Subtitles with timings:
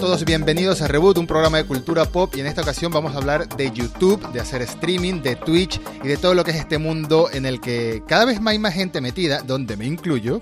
[0.00, 3.18] todos, bienvenidos a Reboot, un programa de cultura pop y en esta ocasión vamos a
[3.18, 6.78] hablar de YouTube, de hacer streaming, de Twitch y de todo lo que es este
[6.78, 10.40] mundo en el que cada vez más hay más gente metida, donde me incluyo,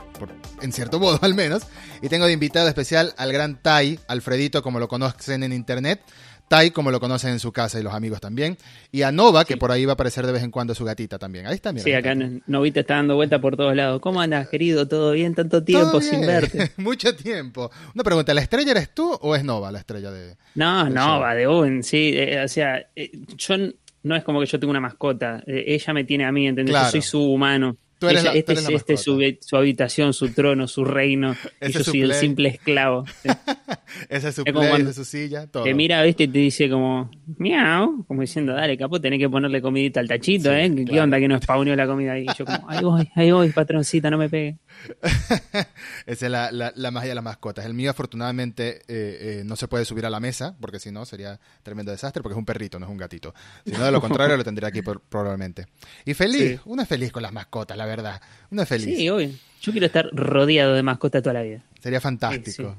[0.63, 1.65] en cierto modo al menos,
[2.01, 6.03] y tengo de invitado especial al gran Tai, Alfredito como lo conocen en internet,
[6.49, 8.57] Tai, como lo conocen en su casa y los amigos también.
[8.91, 11.19] Y a Nova, que por ahí va a aparecer de vez en cuando su gatita
[11.19, 11.47] también.
[11.47, 11.85] Ahí está, mira.
[11.85, 12.15] Sí, acá
[12.47, 14.01] Novita está dando vuelta por todos lados.
[14.01, 14.89] ¿Cómo andas, querido?
[14.89, 15.35] ¿Todo bien?
[15.35, 16.73] Tanto tiempo sin verte.
[16.79, 17.71] Mucho tiempo.
[17.95, 20.37] Una pregunta, ¿la estrella eres tú o es Nova la estrella de.?
[20.55, 22.13] No, Nova, de un, sí.
[22.15, 23.57] Eh, o sea, eh, yo
[24.03, 25.43] no es como que yo tengo una mascota.
[25.47, 26.75] Eh, ella me tiene a mí, ¿entendés?
[26.75, 31.37] Yo soy su humano este, es, este su, habitación, su trono, su reino.
[31.61, 33.05] y yo soy el simple esclavo.
[34.09, 35.65] esa es su play, es su silla, todo.
[35.65, 39.61] Te mira, viste, y te dice como, miau, como diciendo, dale, capo, tenés que ponerle
[39.61, 40.73] comidita al tachito, ¿eh?
[40.87, 42.27] ¿Qué onda que no spawneó la comida ahí?
[42.29, 44.59] Y yo como, ahí voy, ahí voy, patroncita, no me pegue.
[46.07, 47.65] Esa es la, la, magia de las mascotas.
[47.65, 51.05] El mío, afortunadamente, eh, eh, no se puede subir a la mesa, porque si no
[51.05, 53.35] sería tremendo desastre, porque es un perrito, no es un gatito.
[53.65, 55.67] Si no, de lo contrario, lo tendría aquí probablemente.
[56.05, 58.21] Y feliz, uno es feliz con las mascotas, la verdad.
[58.51, 58.97] Uno es feliz.
[58.97, 59.31] Sí, obvio.
[59.61, 61.63] Yo quiero estar rodeado de mascotas toda la vida.
[61.81, 62.77] Sería fantástico.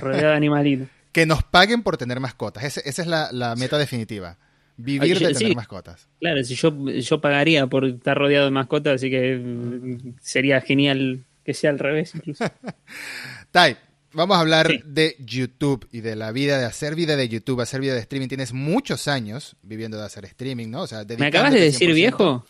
[0.00, 0.88] rodeado de animalitos.
[1.12, 2.64] que nos paguen por tener mascotas.
[2.64, 4.36] esa es la, la meta definitiva.
[4.80, 6.06] Vivir de tener mascotas.
[6.20, 11.24] Claro, si yo, yo pagaría por estar rodeado de mascotas, así que mm, sería genial
[11.44, 12.44] que sea al revés incluso.
[13.50, 13.76] Tai,
[14.12, 17.80] vamos a hablar de YouTube y de la vida, de hacer vida de YouTube, hacer
[17.80, 18.28] vida de streaming.
[18.28, 20.82] Tienes muchos años viviendo de hacer streaming, ¿no?
[20.82, 22.46] O sea, ¿Me acabas de decir viejo?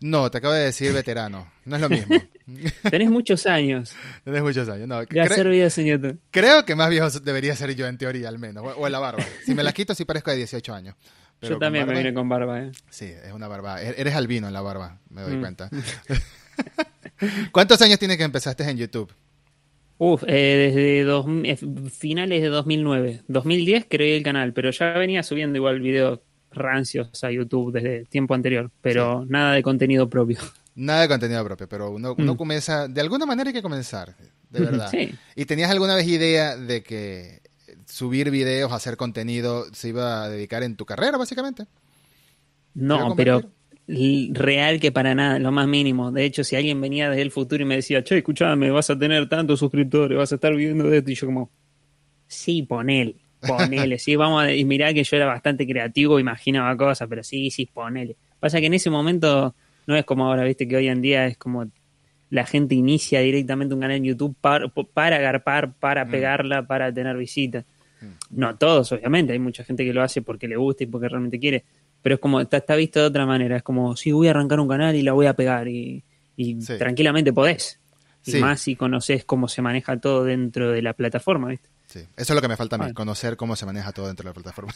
[0.00, 1.50] No, te acabo de decir veterano.
[1.64, 2.16] No es lo mismo.
[2.90, 3.94] Tenés muchos años.
[4.24, 5.04] Tenés muchos años, no.
[5.04, 6.18] De hacer vida en YouTube.
[6.30, 8.64] Creo que más viejo debería ser yo en teoría, al menos.
[8.76, 9.24] O, en la barba.
[9.44, 10.96] Si me la quito, sí parezco de 18 años.
[11.42, 12.72] yo también me vine con barba, ¿eh?
[12.88, 13.82] Sí, es una barba.
[13.82, 15.40] E-, eres albino en la barba, me doy mm.
[15.40, 15.70] cuenta.
[17.52, 19.12] ¿Cuántos años tienes que empezaste en YouTube?
[19.98, 21.58] Uf, eh, desde dos, eh,
[21.90, 23.22] finales de 2009.
[23.28, 26.20] 2010 creé el canal, pero ya venía subiendo igual videos
[26.52, 30.38] rancios a YouTube desde tiempo anterior, pero nada de contenido propio.
[30.74, 32.36] Nada de contenido propio, pero uno, uno mm.
[32.36, 34.14] comienza, de alguna manera hay que comenzar,
[34.50, 34.90] de verdad.
[35.34, 37.40] ¿Y tenías alguna vez idea de que
[37.86, 41.66] subir videos, hacer contenido, se iba a dedicar en tu carrera, básicamente?
[42.74, 43.42] No, pero
[44.32, 46.12] real que para nada, lo más mínimo.
[46.12, 48.98] De hecho, si alguien venía desde el futuro y me decía, che, escuchame, vas a
[48.98, 51.50] tener tantos suscriptores, vas a estar viviendo de esto, y yo como,
[52.26, 54.52] sí, ponele, ponele, sí, vamos a...
[54.52, 58.16] Y mirá que yo era bastante creativo, imaginaba cosas, pero sí, sí, ponele.
[58.38, 59.54] Pasa que en ese momento
[59.86, 61.66] no es como ahora, viste, que hoy en día es como
[62.30, 66.10] la gente inicia directamente un canal en YouTube para, para agarpar, para mm.
[66.10, 67.64] pegarla, para tener visitas.
[68.00, 68.38] Mm.
[68.38, 71.38] No todos, obviamente, hay mucha gente que lo hace porque le gusta y porque realmente
[71.38, 71.64] quiere
[72.02, 74.60] pero es como, está, está, visto de otra manera, es como, sí, voy a arrancar
[74.60, 76.02] un canal y la voy a pegar y,
[76.78, 77.78] tranquilamente podés.
[78.24, 81.68] Y más si conoces cómo se maneja todo dentro de la plataforma, ¿viste?
[81.90, 84.22] Sí, eso es lo que me falta a mí, conocer cómo se maneja todo dentro
[84.22, 84.72] de la plataforma.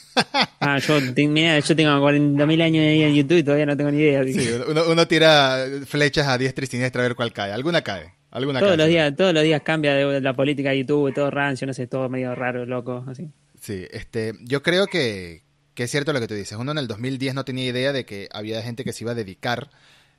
[0.58, 4.24] ah, yo, mira, yo tengo 40.000 años en YouTube y todavía no tengo ni idea.
[4.24, 7.52] Sí, uno, tira flechas a diestra y siniestra a ver cuál cae.
[7.52, 8.14] Alguna cae.
[8.32, 11.30] Alguna todos cae, los días todos los días cambia de la política de YouTube todo
[11.30, 15.44] rancio no sé todo medio raro loco así sí este yo creo que,
[15.74, 16.58] que es cierto lo que tú dices.
[16.58, 19.14] Uno en el 2010 no tenía idea de que había gente que se iba a
[19.14, 19.70] dedicar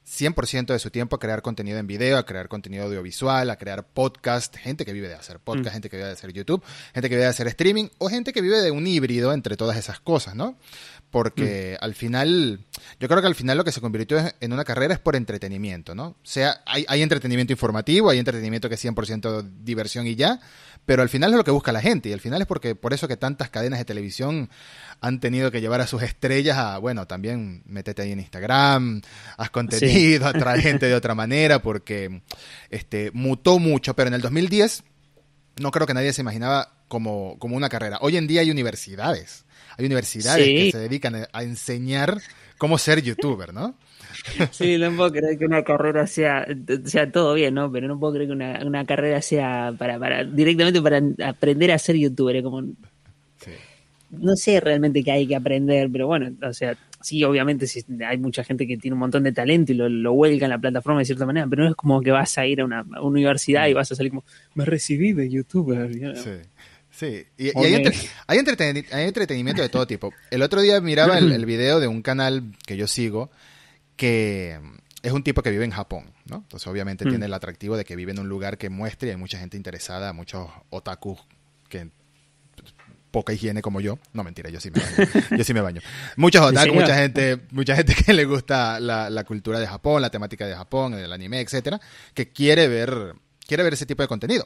[0.07, 3.87] 100% de su tiempo a crear contenido en video, a crear contenido audiovisual, a crear
[3.87, 5.73] podcast, gente que vive de hacer podcast, mm.
[5.73, 8.41] gente que vive de hacer YouTube, gente que vive de hacer streaming o gente que
[8.41, 10.57] vive de un híbrido entre todas esas cosas, ¿no?
[11.09, 11.83] Porque mm.
[11.83, 12.59] al final,
[12.99, 15.95] yo creo que al final lo que se convirtió en una carrera es por entretenimiento,
[15.95, 16.07] ¿no?
[16.07, 20.39] O sea, hay, hay entretenimiento informativo, hay entretenimiento que es 100% diversión y ya,
[20.85, 22.93] pero al final es lo que busca la gente y al final es porque por
[22.93, 24.49] eso que tantas cadenas de televisión
[25.01, 29.01] han tenido que llevar a sus estrellas a, bueno, también métete ahí en Instagram,
[29.37, 32.21] haz contenido, atrae gente de otra manera porque
[32.69, 34.83] este mutó mucho, pero en el 2010
[35.61, 37.99] no creo que nadie se imaginaba como, como una carrera.
[38.01, 39.45] Hoy en día hay universidades,
[39.77, 42.21] hay universidades que se dedican a enseñar
[42.57, 43.75] cómo ser youtuber, ¿no?
[44.51, 46.45] Sí, no puedo creer que una carrera sea,
[46.85, 47.71] sea todo bien, ¿no?
[47.71, 51.79] Pero no puedo creer que una, una carrera sea para, para directamente para aprender a
[51.79, 52.41] ser youtuber.
[52.43, 52.63] Como,
[54.19, 58.17] No sé realmente qué hay que aprender, pero bueno, o sea, sí, obviamente sí, hay
[58.17, 60.99] mucha gente que tiene un montón de talento y lo, lo vuelca en la plataforma
[60.99, 63.73] de cierta manera, pero no es como que vas a ir a una, universidad y
[63.73, 64.23] vas a salir como,
[64.53, 65.93] me recibí de youtuber.
[66.15, 66.31] Sí.
[66.91, 67.83] Sí, y, hay,
[68.25, 68.37] hay,
[69.05, 70.13] entretenimiento de todo tipo.
[70.31, 73.31] El otro día miraba el, el, video de un canal que yo sigo
[73.97, 74.57] que
[75.05, 76.37] es un tipo que vive en Japón, ¿no?
[76.37, 77.09] Entonces obviamente mm.
[77.09, 79.55] tiene el atractivo de que vive en un lugar que muestre y hay mucha gente
[79.55, 81.19] interesada, muchos otakus
[81.69, 81.89] que
[83.15, 83.97] poca higiene como yo.
[84.11, 85.09] No, mentira, yo sí me baño.
[85.37, 85.81] Yo sí me baño.
[86.17, 90.09] Muchos otaku, mucha gente, mucha gente que le gusta la, la, cultura de Japón, la
[90.09, 91.79] temática de Japón, el anime, etcétera,
[92.13, 93.15] que quiere ver,
[93.47, 94.45] quiere ver ese tipo de contenido.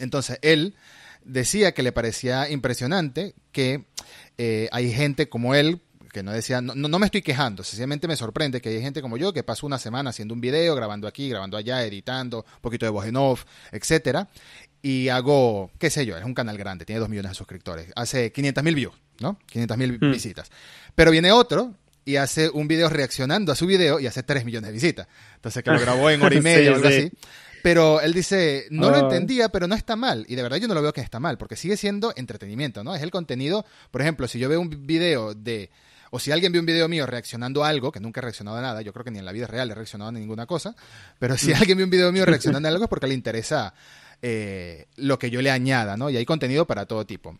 [0.00, 0.74] Entonces, él
[1.24, 3.86] decía que le parecía impresionante que
[4.36, 5.80] eh, hay gente como él,
[6.12, 9.16] que no decía, no, no me estoy quejando, sencillamente me sorprende que hay gente como
[9.16, 12.84] yo que pasa una semana haciendo un video, grabando aquí, grabando allá, editando, un poquito
[12.84, 14.28] de voz en off, etcétera,
[14.82, 18.32] y hago, qué sé yo, es un canal grande, tiene dos millones de suscriptores, hace
[18.32, 19.38] 500 mil views, ¿no?
[19.46, 20.10] 500 mil mm.
[20.12, 20.50] visitas.
[20.94, 24.68] Pero viene otro y hace un video reaccionando a su video y hace 3 millones
[24.68, 25.08] de visitas.
[25.34, 27.10] Entonces que lo grabó en hora y media o algo así.
[27.62, 29.00] Pero él dice, no lo ah.
[29.00, 30.24] entendía, pero no está mal.
[30.28, 32.94] Y de verdad yo no lo veo que está mal, porque sigue siendo entretenimiento, ¿no?
[32.94, 35.70] Es el contenido, por ejemplo, si yo veo un video de,
[36.10, 38.62] o si alguien ve un video mío reaccionando a algo, que nunca he reaccionado a
[38.62, 40.74] nada, yo creo que ni en la vida real he reaccionado a ninguna cosa,
[41.18, 41.56] pero si mm.
[41.56, 43.74] alguien ve un video mío reaccionando a algo es porque le interesa
[44.22, 46.10] eh, lo que yo le añada, ¿no?
[46.10, 47.38] Y hay contenido para todo tipo.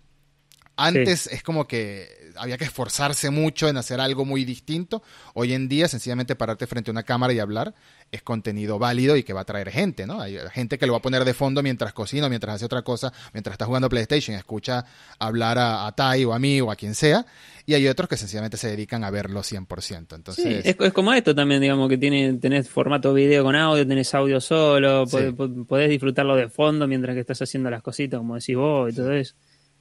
[0.76, 5.02] Antes es como que había que esforzarse mucho en hacer algo muy distinto.
[5.34, 7.74] Hoy en día, sencillamente pararte frente a una cámara y hablar
[8.12, 10.20] es contenido válido y que va a traer gente, ¿no?
[10.20, 13.12] Hay gente que lo va a poner de fondo mientras cocina, mientras hace otra cosa,
[13.32, 14.84] mientras está jugando PlayStation, escucha
[15.18, 17.26] hablar a, a Tai o a mí o a quien sea.
[17.68, 20.14] Y hay otros que sencillamente se dedican a verlo 100%.
[20.14, 20.64] Entonces...
[20.64, 24.40] Sí, es, como esto también, digamos, que tiene, tenés formato video con audio, tenés audio
[24.40, 28.96] solo, podés, disfrutarlo de fondo mientras que estás haciendo las cositas, como decís vos y
[28.96, 29.34] todo eso.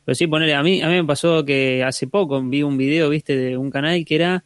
[0.03, 3.07] Pero sí, ponele, a mí, a mí me pasó que hace poco vi un video,
[3.07, 4.43] viste, de un canal que era,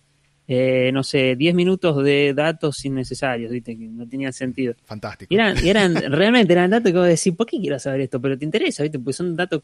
[0.47, 4.75] eh, no sé, 10 minutos de datos innecesarios, viste, que no tenían sentido.
[4.85, 5.33] Fantástico.
[5.33, 8.21] Y eran, eran realmente eran datos que vos decís, ¿por qué quiero saber esto?
[8.21, 9.63] Pero te interesa, viste, pues son datos,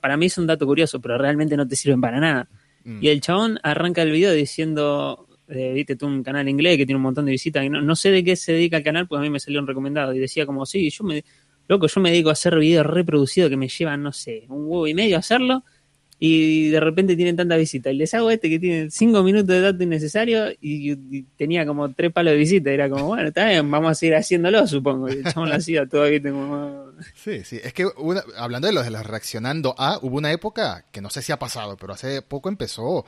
[0.00, 2.48] para mí es un dato curioso, pero realmente no te sirven para nada.
[2.84, 2.98] Mm.
[3.02, 6.96] Y el chabón arranca el video diciendo, eh, viste, tú un canal inglés que tiene
[6.96, 9.18] un montón de visitas, y no, no, sé de qué se dedica el canal, pues
[9.18, 11.24] a mí me salió un recomendado, y decía como, sí, yo me
[11.68, 14.86] Loco, yo me dedico a hacer videos reproducidos que me llevan, no sé, un huevo
[14.86, 15.64] y medio a hacerlo
[16.20, 17.90] y de repente tienen tanta visita.
[17.90, 22.12] Y les hago este que tiene cinco minutos de datos innecesarios y, tenía como tres
[22.12, 22.70] palos de visita.
[22.70, 25.08] Era como, bueno, está bien, vamos a seguir haciéndolo, supongo.
[25.08, 26.20] Y el chabón lo hacía todavía.
[26.22, 26.86] Como...
[27.14, 27.60] Sí, sí.
[27.62, 27.86] Es que
[28.36, 31.38] hablando de los de los reaccionando a, hubo una época que no sé si ha
[31.38, 33.04] pasado, pero hace poco empezó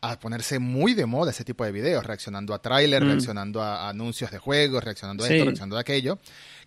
[0.00, 3.08] a ponerse muy de moda ese tipo de videos, reaccionando a trailers, mm.
[3.08, 6.18] reaccionando a, anuncios de juegos, reaccionando a esto, reaccionando a aquello.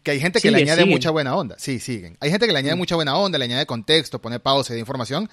[0.03, 1.55] Que hay gente que le añade mucha buena onda.
[1.57, 2.15] Sí, siguen.
[2.19, 2.79] Hay gente que le añade mm.
[2.79, 5.29] mucha buena onda, le añade contexto, pone pausa de información.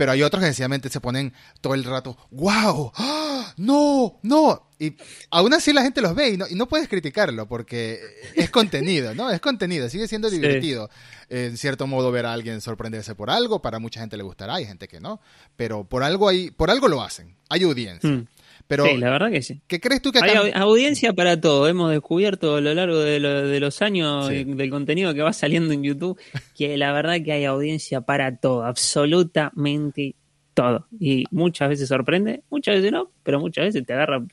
[0.00, 2.90] Pero hay otros que sencillamente se ponen todo el rato, ¡wow!
[2.96, 3.52] ¡Ah!
[3.58, 4.18] ¡No!
[4.22, 4.70] ¡No!
[4.78, 4.96] Y
[5.28, 8.00] aún así la gente los ve y no, y no puedes criticarlo porque
[8.34, 9.30] es contenido, ¿no?
[9.30, 10.88] Es contenido, sigue siendo divertido.
[11.28, 14.64] En cierto modo ver a alguien sorprenderse por algo, para mucha gente le gustará, hay
[14.64, 15.20] gente que no,
[15.54, 18.08] pero por algo hay, por algo lo hacen, hay audiencia.
[18.08, 18.26] Mm.
[18.70, 19.60] Pero, sí, la verdad que sí.
[19.66, 21.66] ¿Qué crees tú que Hay audiencia para todo.
[21.66, 23.18] Hemos descubierto a lo largo de,
[23.58, 26.20] los años del contenido que va saliendo en YouTube
[26.56, 30.14] que la verdad que hay audiencia para todo, absolutamente
[30.54, 30.86] todo.
[31.00, 34.24] Y muchas veces sorprende, muchas veces no, pero muchas veces te agarra,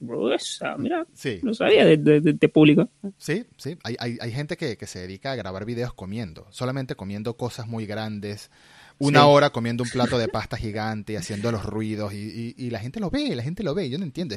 [0.78, 1.08] mira,
[1.42, 2.92] no sabía de, este público.
[3.18, 6.94] Sí, sí, hay, hay, hay gente que, que se dedica a grabar videos comiendo, solamente
[6.94, 8.52] comiendo cosas muy grandes
[9.00, 13.00] una hora comiendo un plato de pasta gigante y haciendo los ruidos y, la gente
[13.00, 14.36] lo ve, la gente lo ve, yo no entiendo.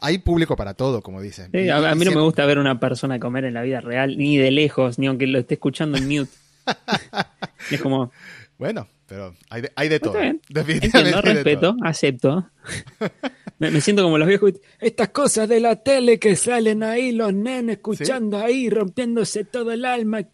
[0.00, 1.50] Hay público para todo, como dicen.
[1.70, 4.50] a, mí no me gusta ver una persona comer en la vida real, ni de
[4.50, 6.32] lejos, ni aunque lo esté escuchando en mute.
[7.70, 8.12] es como...
[8.58, 10.14] Bueno, pero hay de, hay de todo.
[10.48, 12.50] Definitivamente respeto, acepto.
[13.58, 14.52] me, siento como los viejos.
[14.80, 19.84] Estas cosas de la tele que salen ahí, los nenes escuchando ahí, rompiéndose todo el
[19.84, 20.26] alma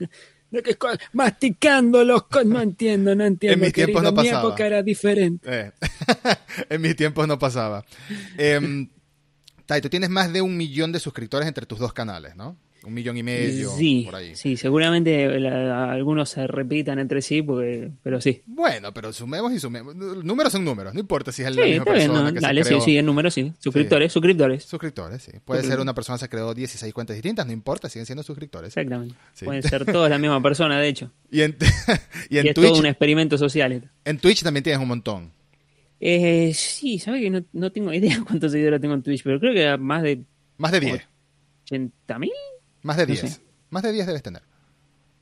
[1.13, 3.55] masticando los no entiendo, no entiendo.
[3.55, 4.43] En mis tiempos no pasaba.
[4.43, 5.49] Mi época era diferente.
[5.51, 5.73] Eh,
[6.71, 7.85] en mis tiempos no pasaba.
[8.39, 8.87] Eh,
[9.67, 12.57] Tai, tú tienes más de un millón de suscriptores entre tus dos canales, ¿no?
[12.87, 13.71] Un millón y medio.
[13.71, 14.35] Sí, por ahí.
[14.37, 18.43] sí seguramente algunos se repitan entre sí, porque, pero sí.
[18.47, 19.95] Bueno, pero sumemos y sumemos.
[19.97, 22.33] Números son números, no importa si es el la misma persona.
[22.33, 22.81] que dale, se creó.
[22.81, 23.53] sí, sí, en números sí.
[23.59, 24.65] Suscriptores, suscriptores.
[24.65, 25.33] Suscriptores, sí.
[25.45, 28.69] Puede ser una persona que se creó 16 cuentas distintas, no importa, siguen siendo suscriptores.
[28.69, 29.15] Exactamente.
[29.45, 31.11] Pueden ser todos la misma persona, de hecho.
[31.31, 31.57] Y en,
[32.31, 32.69] y en es Twitch.
[32.69, 33.91] todo un experimento social.
[34.05, 35.33] En Twitch también tienes un montón.
[36.01, 39.55] Eh, sí, sabes que no, no tengo idea cuántos seguidores tengo en Twitch, pero creo
[39.55, 40.25] que más de.
[40.59, 41.09] Más de 10.
[41.71, 42.31] ¿80 mil?
[42.85, 43.41] Más de 10.
[43.71, 44.43] Más de 10 debes tener.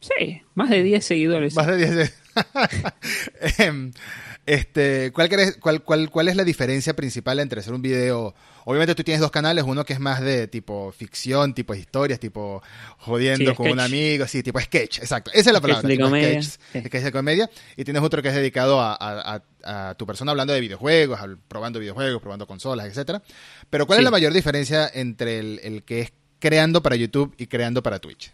[0.01, 1.55] Sí, más de 10 seguidores.
[1.55, 2.19] Más de 10.
[3.59, 3.93] Em,
[4.47, 5.29] este, ¿cuál,
[5.61, 8.35] cuál, cuál, ¿Cuál es la diferencia principal entre hacer un video?
[8.65, 12.63] Obviamente tú tienes dos canales, uno que es más de tipo ficción, tipo historias, tipo
[12.99, 15.31] jodiendo con un amigo, sí, tipo sketch, exacto.
[15.33, 15.83] Esa es la palabra.
[15.83, 16.43] Sketch de comedia.
[16.43, 17.51] Sketch, es de comedia.
[17.77, 18.97] Y tienes otro que es dedicado a,
[19.65, 23.23] a, tu persona hablando de videojuegos, probando videojuegos, probando consolas, etcétera.
[23.71, 27.47] Pero ¿cuál es la mayor diferencia entre el, el que es creando para YouTube y
[27.47, 28.33] creando para Twitch?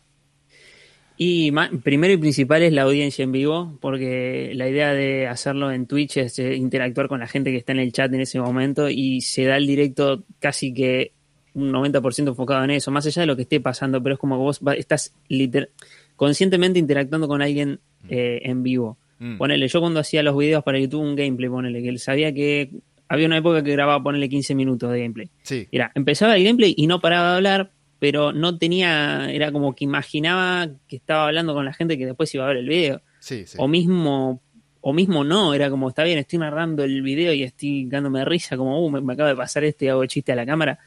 [1.19, 5.87] Y primero y principal es la audiencia en vivo, porque la idea de hacerlo en
[5.87, 8.89] Twitch es eh, interactuar con la gente que está en el chat en ese momento
[8.89, 11.13] y se da el directo casi que
[11.55, 14.37] un 90% enfocado en eso, más allá de lo que esté pasando, pero es como
[14.37, 15.13] que vos estás
[16.17, 18.07] conscientemente interactuando con alguien mm.
[18.09, 18.97] eh, en vivo.
[19.19, 19.37] Mm.
[19.37, 22.71] Ponele, yo cuando hacía los videos para YouTube, un gameplay, ponele, que él sabía que
[23.09, 25.29] había una época que grababa, ponele 15 minutos de gameplay.
[25.43, 25.67] Sí.
[25.73, 29.85] Era, empezaba el gameplay y no paraba de hablar, pero no tenía, era como que
[29.85, 33.03] imaginaba que estaba hablando con la gente que después iba a ver el video.
[33.19, 33.57] Sí, sí.
[33.61, 34.41] O mismo,
[34.81, 38.57] o mismo no, era como, está bien, estoy narrando el video y estoy dándome risa,
[38.57, 40.79] como, uh, me, acaba de pasar este y hago chiste a la cámara,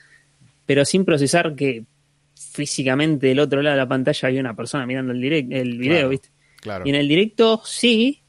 [0.65, 1.83] pero sin procesar que
[2.33, 6.09] físicamente del otro lado de la pantalla había una persona mirando el, direct, el video,
[6.09, 6.29] ¿viste?
[6.61, 6.85] Claro.
[6.85, 8.21] Y en el directo sí,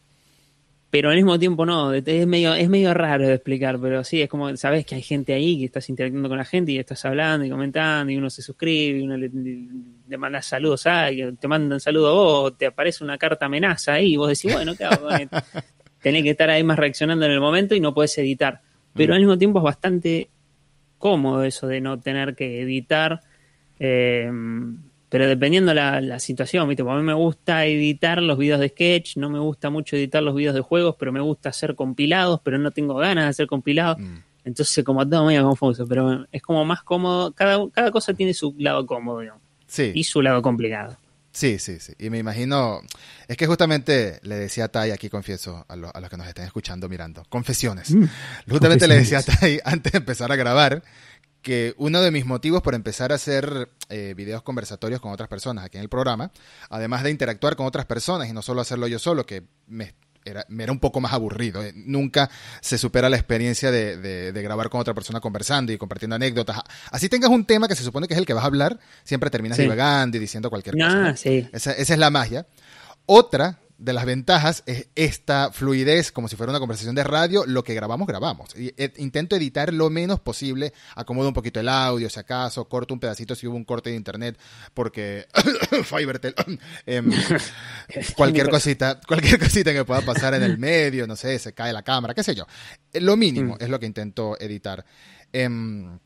[0.93, 4.29] pero al mismo tiempo no, es medio, es medio raro de explicar, pero sí, es
[4.29, 7.47] como, sabes que hay gente ahí, que estás interactuando con la gente y estás hablando
[7.47, 11.09] y comentando y uno se suscribe y uno le, manda saludos a
[11.41, 14.75] te mandan saludos a vos, te aparece una carta amenaza ahí y vos decís, bueno,
[14.77, 15.09] ¿qué hago
[16.03, 18.61] Tenés que estar ahí más reaccionando en el momento y no puedes editar.
[18.93, 19.15] Pero mm.
[19.15, 20.29] al mismo tiempo es bastante
[20.99, 23.23] cómodo eso de no tener que editar.
[23.79, 24.31] Eh,
[25.13, 26.83] pero dependiendo la, la situación, ¿viste?
[26.83, 30.35] a mí me gusta editar los videos de sketch, no me gusta mucho editar los
[30.35, 33.99] videos de juegos, pero me gusta hacer compilados, pero no tengo ganas de hacer compilados.
[33.99, 34.17] Mm.
[34.47, 37.31] Entonces, como todo medio confuso, pero es como más cómodo.
[37.33, 39.43] Cada, cada cosa tiene su lado cómodo, digamos.
[39.67, 39.93] Sí.
[39.95, 40.97] Y su lado complicado.
[41.31, 41.93] Sí, sí, sí.
[41.99, 42.81] Y me imagino,
[43.29, 46.47] es que justamente le decía a Tai, aquí confieso a, a los que nos estén
[46.47, 47.91] escuchando, mirando, confesiones.
[47.91, 48.05] Mm.
[48.49, 50.83] justamente le decía a Tai antes de empezar a grabar
[51.43, 55.65] que uno de mis motivos por empezar a hacer eh, videos conversatorios con otras personas
[55.65, 56.31] aquí en el programa,
[56.71, 59.95] además de interactuar con otras personas y no solo hacerlo yo solo, que me
[60.25, 61.63] era, me era un poco más aburrido.
[61.63, 62.31] Eh, nunca
[62.61, 63.97] se supera la experiencia de,
[64.33, 66.61] de, grabar con otra persona conversando y compartiendo anécdotas.
[66.91, 69.31] Así tengas un tema que se supone que es el que vas a hablar, siempre
[69.31, 71.09] terminas divagando y diciendo cualquier cosa.
[71.09, 71.49] Ah, sí.
[71.53, 72.47] esa, esa, es la magia.
[73.07, 77.65] Otra de las ventajas es esta fluidez, como si fuera una conversación de radio, lo
[77.65, 78.57] que grabamos, grabamos.
[78.57, 82.95] Y, eh, intento editar lo menos posible, acomodo un poquito el audio, si acaso, corto
[82.95, 84.39] un pedacito si hubo un corte de internet,
[84.73, 85.27] porque
[85.85, 86.35] Fivertel,
[86.87, 87.11] em,
[88.17, 91.83] cualquier cosita, cualquier cosita que pueda pasar en el medio, no sé, se cae la
[91.83, 92.47] cámara, qué sé yo.
[92.93, 93.63] Eh, lo mínimo mm.
[93.63, 94.85] es lo que intento editar.
[95.33, 95.99] Em,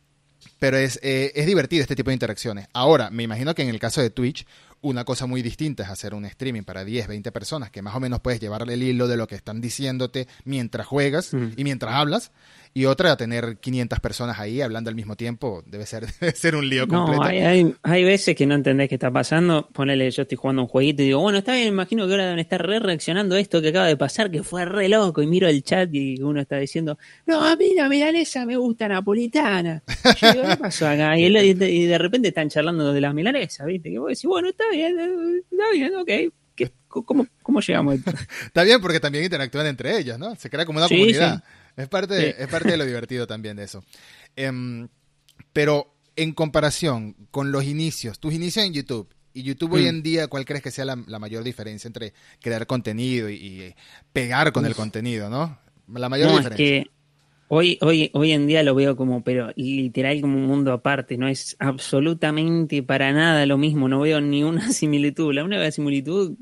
[0.58, 2.68] pero es, eh, es divertido este tipo de interacciones.
[2.72, 4.46] Ahora, me imagino que en el caso de Twitch,
[4.82, 8.00] una cosa muy distinta es hacer un streaming para 10, 20 personas, que más o
[8.00, 12.32] menos puedes llevarle el hilo de lo que están diciéndote mientras juegas y mientras hablas,
[12.76, 16.04] y otra tener 500 personas ahí hablando al mismo tiempo, debe ser,
[16.34, 17.22] ser un lío completo.
[17.22, 19.66] No, hay, hay, veces que no entendés qué está pasando.
[19.72, 22.38] Ponele, yo estoy jugando un jueguito y digo, bueno, está bien, imagino que ahora deben
[22.38, 25.22] estar re reaccionando a esto que acaba de pasar, que fue re loco.
[25.22, 28.88] Y miro el chat y uno está diciendo, no, a mí la milanesa me gusta
[28.88, 29.82] napolitana.
[30.20, 31.18] Yo digo, ¿qué pasó acá?
[31.18, 33.90] Y, de repente están charlando de las milanesas, ¿viste?
[33.90, 34.98] Que vos decís, bueno, está bien,
[35.50, 36.10] está bien, ok.
[36.88, 37.96] Cómo, ¿Cómo llegamos
[38.46, 40.34] está bien porque también interactúan entre ellos, ¿no?
[40.36, 41.42] Se crea como una comunidad.
[41.76, 43.84] Es parte, es parte de lo divertido también de eso.
[44.34, 44.88] Em,
[45.52, 49.88] pero en comparación con los inicios, tus inicios en YouTube y YouTube hoy mm.
[49.88, 53.74] en día, ¿cuál crees que sea la, mayor diferencia entre crear contenido y,
[54.12, 55.58] pegar con el contenido, no?
[55.92, 56.64] La mayor diferencia.
[56.64, 56.90] Es que
[57.48, 61.28] hoy, hoy, hoy en día lo veo como, pero literal como un mundo aparte, no
[61.28, 65.34] es absolutamente para nada lo mismo, no veo ni una similitud.
[65.34, 66.36] La única similitud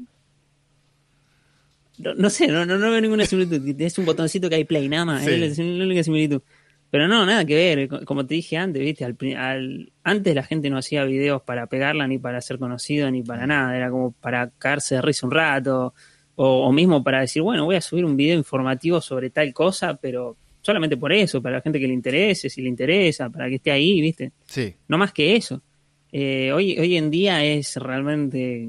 [1.99, 3.81] no, sé, no, no, veo ninguna similitud.
[3.81, 5.27] Es un botoncito que hay play, nada más.
[5.27, 6.43] Es la única similitud.
[6.91, 8.05] Pero no, nada que ver.
[8.05, 9.05] Como te dije antes, ¿viste?
[9.05, 13.47] Al, antes la gente no hacía videos para pegarla, ni para ser conocido, ni para
[13.47, 13.77] nada.
[13.77, 15.95] Era como para caerse de risa un rato.
[16.37, 20.37] O, mismo para decir, bueno, voy a subir un video informativo sobre tal cosa, pero
[20.65, 23.71] solamente por eso, para la gente que le interese, si le interesa, para que esté
[23.71, 24.33] ahí, ¿viste?
[24.47, 24.75] Sí.
[24.89, 25.63] No más que eso.
[26.11, 28.69] Eh, hoy, hoy en día es realmente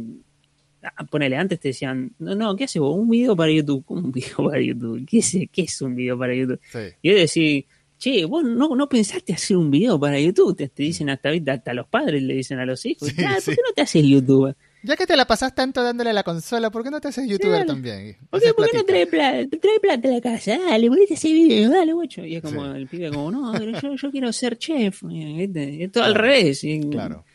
[0.96, 2.96] Ah, ponele, antes te decían, no, no, ¿qué haces vos?
[2.96, 3.84] Un video para YouTube.
[3.86, 5.06] ¿Cómo un video para YouTube?
[5.10, 6.60] ¿Qué es, qué es un video para YouTube?
[7.02, 7.62] Y yo decía,
[7.98, 10.56] che, vos no, no pensaste hacer un video para YouTube.
[10.56, 13.74] Te, dicen hasta ahorita, hasta los padres le dicen a los hijos, ¿por qué no
[13.76, 14.56] te haces YouTube?
[14.86, 17.28] Ya que te la pasás tanto dándole a la consola, ¿por qué no te haces
[17.28, 18.18] youtuber también?
[18.30, 20.60] ¿Por qué, ¿por qué no traes plata, trae plata a la casa?
[20.60, 22.24] Dale, ponete ese video, dale, guacho.
[22.24, 25.02] Y es como el pibe como, no, pero yo, yo quiero ser chef.
[25.04, 26.64] Es todo al revés.
[26.92, 27.26] claro.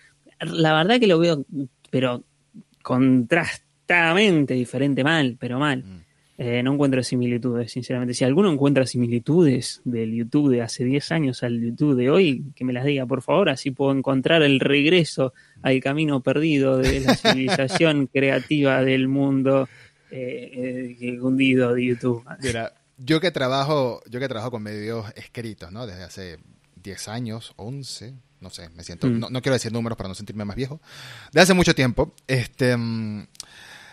[0.40, 1.45] La verdad que lo veo,
[1.90, 2.25] pero
[2.83, 5.85] contrastadamente diferente, mal, pero mal.
[5.85, 6.00] Mm.
[6.42, 8.14] Eh, no encuentro similitudes, sinceramente.
[8.14, 12.64] Si alguno encuentra similitudes del YouTube de hace 10 años al YouTube de hoy, que
[12.64, 17.14] me las diga, por favor, así puedo encontrar el regreso al camino perdido de la
[17.16, 19.68] civilización creativa del mundo
[20.11, 22.25] eh, eh, hundido de YouTube.
[22.40, 25.87] Mira, yo que trabajo, yo que trabajo con medios escritos, ¿no?
[25.87, 26.38] Desde hace
[26.76, 29.30] 10 años, 11, no sé, me siento, mm.
[29.30, 30.80] no, quiero decir números para no sentirme más viejo,
[31.32, 33.26] de hace mucho tiempo, este, mm,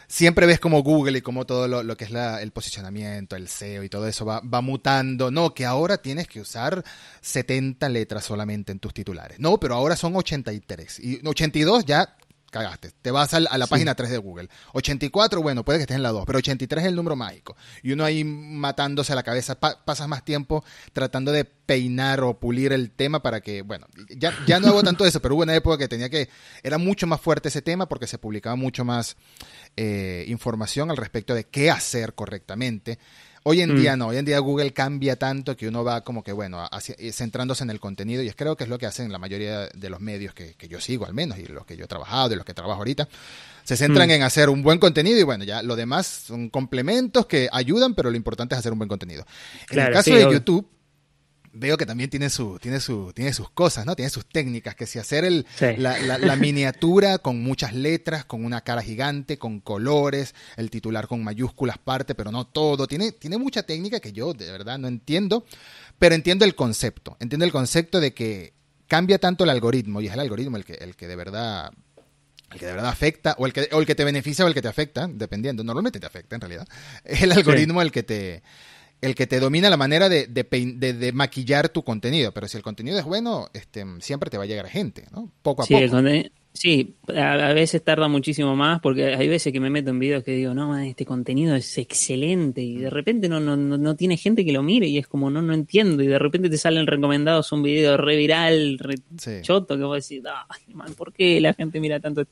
[0.08, 3.90] siempre ves como Google y como todo lo, que es el posicionamiento, el SEO y
[3.90, 6.84] todo eso va, va, mutando, no, que ahora tienes que usar
[7.22, 12.16] 70 letras solamente en tus titulares, no, pero ahora son 83 y 82 ya
[12.52, 12.92] cagaste.
[13.02, 14.50] Te vas a la página 3 de Google.
[14.74, 17.56] 84, bueno, puede que estés en la 2, pero 83 es el número mágico.
[17.84, 20.64] Y uno ahí matándose a la cabeza, pasas más tiempo
[20.94, 25.06] tratando de peinar o pulir el tema para que, bueno, ya, ya no hago tanto
[25.06, 26.30] eso, pero hubo una época que tenía que,
[26.64, 29.18] era mucho más fuerte ese tema porque se publicaba mucho más
[29.76, 33.00] eh, información al respecto de qué hacer correctamente.
[33.50, 34.00] Hoy en día mm.
[34.00, 37.64] no, hoy en día Google cambia tanto que uno va como que, bueno, eh, centrándose
[37.64, 40.02] en el contenido y es creo que es lo que hacen la mayoría de los
[40.02, 42.54] medios que, yo sigo al menos y los que yo he trabajado y los que
[42.54, 43.08] trabajo ahorita.
[43.64, 44.12] Se centran mm.
[44.12, 48.12] en hacer un buen contenido y bueno, ya lo demás son complementos que ayudan, pero
[48.12, 49.26] lo importante es hacer un buen contenido.
[49.70, 50.68] en el caso de YouTube,
[51.60, 53.96] veo que también tiene su, tiene su, tiene sus cosas, ¿no?
[53.96, 55.46] Tiene sus técnicas, que si hacer el,
[55.78, 61.78] la, miniatura con muchas letras, con una cara gigante, con colores, el titular con mayúsculas
[61.78, 62.88] parte, pero no todo.
[62.88, 65.46] Tiene, tiene mucha técnica que yo de verdad no entiendo,
[66.00, 67.18] pero entiendo el concepto.
[67.20, 68.54] Entiendo el concepto de que
[68.88, 71.72] cambia tanto el algoritmo, y es el algoritmo el que, el que de verdad
[72.52, 74.54] el que de verdad afecta, o el que, o el que te beneficia o el
[74.54, 75.64] que te afecta, dependiendo.
[75.64, 76.68] Normalmente te afecta, en realidad.
[77.04, 78.44] Es el algoritmo el que te
[79.02, 82.32] el que te domina la manera de, de, maquillar tu contenido.
[82.32, 85.32] Pero si el contenido es bueno, este, siempre te va a llegar gente, ¿no?
[85.42, 86.02] Poco a sí, poco.
[86.54, 90.32] sí, a, veces tarda muchísimo más porque hay veces que me meto en videos que
[90.32, 94.52] digo, no, este contenido es excelente y de repente no, no, no, tiene gente que
[94.52, 97.62] lo mire y es como, no, no entiendo y de repente te salen recomendados un
[97.62, 98.96] video re viral, re
[99.42, 102.26] choto, que vos decís, ay, man, ¿por qué la gente mira tanto?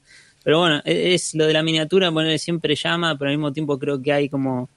[0.44, 3.78] Pero bueno, e, es, lo de la miniatura, bueno, siempre llama, pero al mismo tiempo
[3.78, 4.70] creo que hay como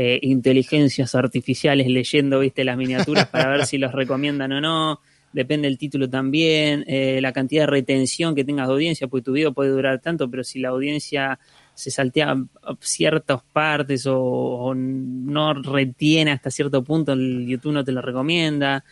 [0.00, 5.00] eh, inteligencias artificiales leyendo, viste, las miniaturas para ver si los recomiendan o no.
[5.32, 9.32] Depende del título también, eh, la cantidad de retención que tengas de audiencia, porque tu
[9.32, 11.40] video puede durar tanto, pero si la audiencia
[11.74, 12.36] se saltea
[12.80, 18.84] ciertas partes o, no retiene hasta cierto punto, el YouTube no te lo recomienda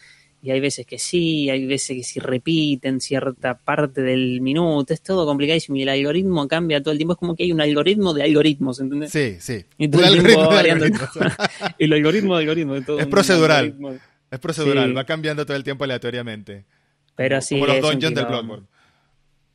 [0.42, 5.02] y hay veces que sí, hay veces que sí repiten cierta parte del minuto, es
[5.02, 8.14] todo complicadísimo y el algoritmo cambia todo el tiempo, es como que hay un algoritmo
[8.14, 9.10] de algoritmos, ¿entendés?
[9.10, 9.64] Sí, sí.
[9.78, 11.10] Y el algoritmo de algoritmos.
[11.78, 12.82] el algoritmo de algoritmos.
[12.98, 14.00] es procedural.
[14.30, 16.64] Es procedural, va cambiando todo el tiempo aleatoriamente.
[17.14, 17.54] Pero sí.
[17.54, 18.66] Como los dungeons del Bloodborne.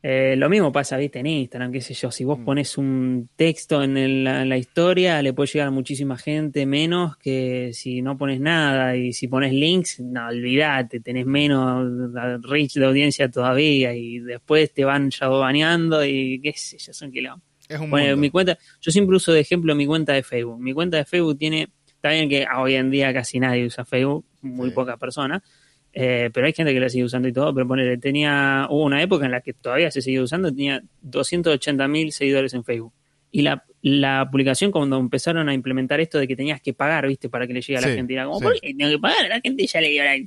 [0.04, 2.44] Eh, lo mismo pasa, viste, en Instagram, qué sé yo, si vos mm.
[2.44, 8.02] pones un texto en, la, historia, le puede llegar a muchísima gente menos que si
[8.02, 12.12] no pones nada, y si pones links, no, olvídate, tenés menos
[12.42, 17.46] reach de audiencia todavía, y después te van baneando y qué sé yo, son quilombo.
[17.70, 20.60] Es un bueno, mi cuenta, yo siempre uso de ejemplo mi cuenta de Facebook.
[20.60, 24.26] Mi cuenta de Facebook tiene, está bien que hoy en día casi nadie usa Facebook,
[24.42, 25.44] muy pocas personas,
[25.94, 29.02] eh, pero hay gente que la sigue usando y todo, pero ponele, tenía, hubo una
[29.02, 32.94] época en la que todavía se sigue usando, tenía 280 mil seguidores en Facebook.
[33.32, 37.30] Y la, la publicación cuando empezaron a implementar esto de que tenías que pagar, viste,
[37.30, 39.30] para que le llegue a la gente, era como, ¿por qué tengo que pagar?
[39.30, 40.18] La gente ya le dio la...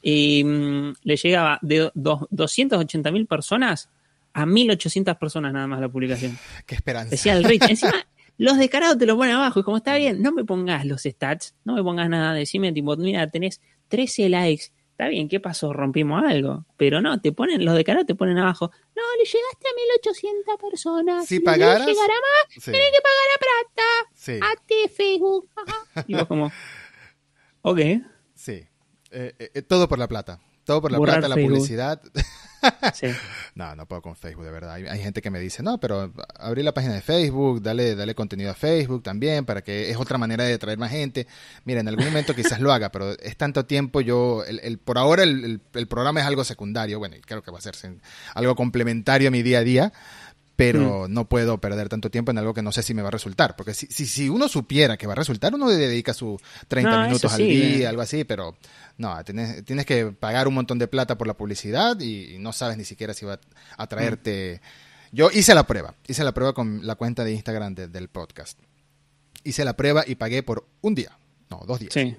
[0.00, 3.90] Y mm, le llegaba de 280 mil personas
[4.32, 6.38] a 1800 personas nada más la publicación.
[6.66, 7.10] Qué esperanza.
[7.10, 7.58] Decía el rey.
[7.68, 9.60] Encima, los descarados te lo ponen abajo.
[9.60, 12.32] Y como está bien, no me pongas los stats, no me pongas nada.
[12.32, 14.66] Decime, tipo, mira, tenés 13 likes.
[14.98, 15.72] Está bien, ¿qué pasó?
[15.72, 16.64] Rompimos algo.
[16.76, 18.72] Pero no, te ponen, los de cara te ponen abajo.
[18.96, 21.26] No, le llegaste a 1800 personas.
[21.26, 21.86] Si pagaras.
[21.86, 24.10] llegará más, tenés que pagar a plata.
[24.14, 24.40] Sí.
[24.42, 25.48] A ti, Facebook.
[26.08, 26.50] Y vos como,
[27.62, 27.78] ok.
[28.34, 28.66] Sí.
[29.10, 30.40] Eh, eh, todo por la plata.
[30.64, 32.02] Todo por la plata, la publicidad.
[33.54, 34.74] No, no puedo con Facebook, de verdad.
[34.74, 38.50] Hay, gente que me dice, no, pero abrí la página de Facebook, dale, dale contenido
[38.50, 41.26] a Facebook también, para que es otra manera de atraer más gente.
[41.64, 45.24] Mira, en algún momento quizás lo haga, pero es tanto tiempo, yo, el, por ahora
[45.24, 47.74] el, programa es algo secundario, bueno, y creo que va a ser
[48.34, 49.92] algo complementario a mi día a día,
[50.58, 51.12] pero mm.
[51.12, 53.54] no puedo perder tanto tiempo en algo que no sé si me va a resultar.
[53.54, 57.32] Porque si, si, uno supiera que va a resultar, uno le dedica sus 30 minutos
[57.32, 58.56] al día, algo así, pero
[58.96, 62.76] no, tienes, tienes que pagar un montón de plata por la publicidad y, no sabes
[62.76, 63.38] ni siquiera si va
[63.76, 64.60] a traerte...
[65.12, 68.58] Yo hice la prueba, hice la prueba con la cuenta de Instagram del podcast.
[69.44, 71.16] Hice la prueba y pagué por un día,
[71.50, 71.94] no, dos días.
[71.94, 72.16] Y,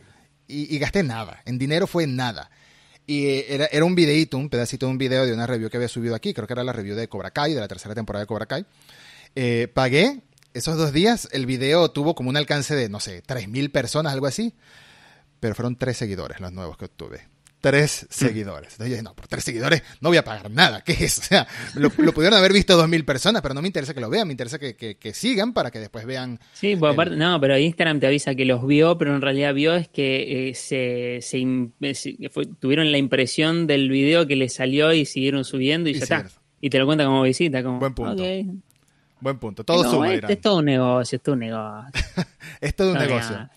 [0.47, 2.49] y gasté nada, en dinero fue nada.
[3.09, 5.89] Y era, era un videito, un pedacito de un video de una review que había
[5.89, 8.27] subido aquí, creo que era la review de Cobra Kai, de la tercera temporada de
[8.27, 8.67] Cobra Kai.
[9.33, 10.21] Eh, pagué
[10.53, 14.27] esos dos días, el video tuvo como un alcance de, no sé, 3.000 personas, algo
[14.27, 14.53] así,
[15.39, 17.27] pero fueron tres seguidores los nuevos que obtuve
[17.59, 18.73] tres seguidores.
[18.73, 20.81] Entonces yo dije, no, por tres seguidores no voy a pagar nada.
[20.85, 21.21] ¿Qué es eso?
[21.21, 24.09] O sea, lo, pudieron haber visto dos mil personas, pero no me interesa que lo
[24.09, 26.39] vean, me interesa que, que, sigan para que después vean.
[26.53, 29.75] Sí, pues aparte, no, pero Instagram te avisa que los vio, pero en realidad vio
[29.75, 35.43] es que eh, se, se, tuvieron la impresión del video que les salió y siguieron
[35.43, 36.25] subiendo y, ya está.
[36.61, 37.79] Y te lo cuenta como visita, como.
[37.79, 38.23] Buen punto.
[39.21, 39.63] Buen punto.
[39.63, 40.13] Todo suma.
[40.13, 41.91] Este es todo un negocio, es todo un negocio.
[42.61, 43.49] es todo un negocio.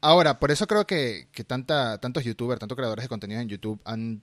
[0.00, 3.80] Ahora, por eso creo que, que tanta, tantos youtubers, tantos creadores de contenido en YouTube
[3.84, 4.22] han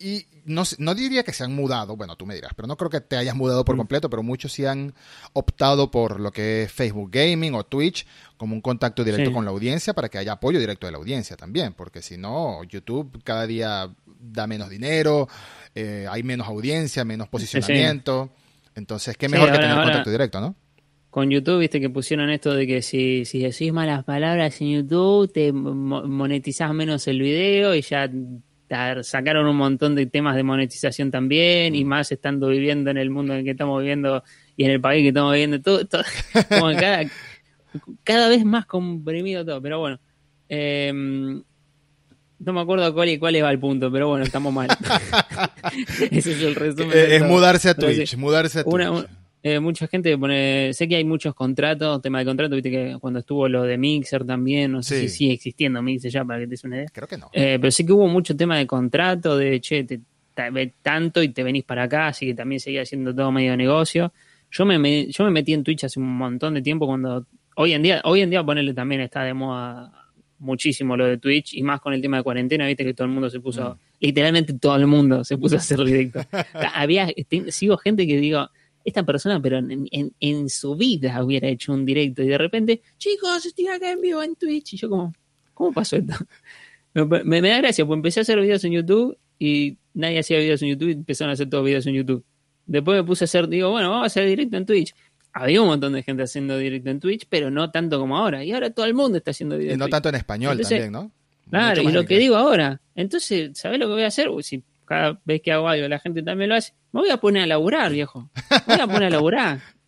[0.00, 2.88] y no, no diría que se han mudado, bueno, tú me dirás, pero no creo
[2.88, 3.78] que te hayas mudado por mm.
[3.78, 4.94] completo, pero muchos sí han
[5.32, 8.06] optado por lo que es Facebook Gaming o Twitch
[8.36, 11.36] como un contacto directo con la audiencia para que haya apoyo directo de la audiencia
[11.36, 15.28] también, porque si no, YouTube cada día da menos dinero,
[15.74, 18.30] eh, hay menos audiencia, menos posicionamiento,
[18.76, 20.54] entonces qué mejor que tener contacto directo, ¿no?
[21.18, 25.28] Con YouTube, viste que pusieron esto de que si, si decís malas palabras en YouTube,
[25.32, 28.08] te monetizás menos el video y ya
[29.02, 31.88] sacaron un montón de temas de monetización también y mm.
[31.88, 34.22] más estando viviendo en el mundo en el que estamos viviendo
[34.56, 35.80] y en el país que estamos viviendo, todo,
[36.50, 37.02] como cada,
[38.04, 39.98] cada vez más comprimido todo, pero bueno.
[40.48, 41.42] Em,
[42.38, 44.68] no me acuerdo cuál y cuál va el punto, pero bueno, estamos mal.
[46.12, 46.92] Ese es el resumen.
[46.94, 49.08] Es, mudarse a Twitch, mudarse a Twitch.
[49.42, 53.20] Eh, mucha gente pone, sé que hay muchos contratos, tema de contrato, viste que cuando
[53.20, 56.50] estuvo lo de Mixer también, no sé si sigue existiendo Mixer ya para que te
[56.50, 56.88] des una idea.
[56.92, 57.30] Creo que no.
[57.32, 60.00] Eh, pero sí que hubo mucho tema de contrato, de che, te,
[60.82, 64.12] tanto y te venís para acá, así que también seguía haciendo todo medio negocio.
[64.50, 67.82] Yo me, yo me metí en Twitch hace un montón de tiempo cuando hoy en
[67.82, 69.92] día, hoy en día ponerle también está de moda
[70.38, 73.12] muchísimo lo de Twitch y más con el tema de cuarentena, viste que todo el
[73.12, 73.78] mundo se puso, mm.
[74.00, 76.20] literalmente todo el mundo se puso a hacer directo.
[76.74, 77.08] Había,
[77.48, 78.48] sigo gente que digo,
[78.88, 83.68] esta persona, pero en, su vida hubiera hecho un directo y de repente, chicos, estoy
[83.68, 84.74] acá en vivo en Twitch.
[84.74, 85.14] Y yo como,
[85.54, 86.14] ¿cómo pasó esto?
[87.24, 90.70] Me, da gracia, pues empecé a hacer videos en YouTube y nadie hacía videos en
[90.70, 92.24] YouTube y empezaron a hacer todos videos en YouTube.
[92.66, 94.94] Después me puse a hacer, digo, bueno, vamos a hacer directo en Twitch.
[95.32, 98.42] Había un montón de gente haciendo directo en Twitch, pero no tanto como ahora.
[98.42, 99.76] Y ahora todo el mundo está haciendo directo.
[99.76, 101.12] Y no tanto en español también, ¿no?
[101.50, 102.80] Claro, y lo que digo ahora.
[102.94, 104.28] Entonces, ¿sabés lo que voy a hacer?
[104.42, 107.42] si cada vez que hago algo la gente también lo hace, me voy a poner
[107.42, 108.30] a laburar, viejo.
[108.66, 109.60] Me voy a poner a laburar.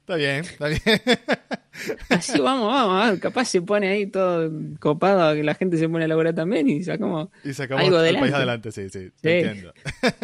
[0.00, 0.80] Está bien, está bien.
[2.08, 6.08] Así vamos, vamos, capaz se pone ahí todo copado que la gente se pone a
[6.08, 9.72] laburar también y sacamos, y sacamos algo al país adelante, sí, sí, entiendo.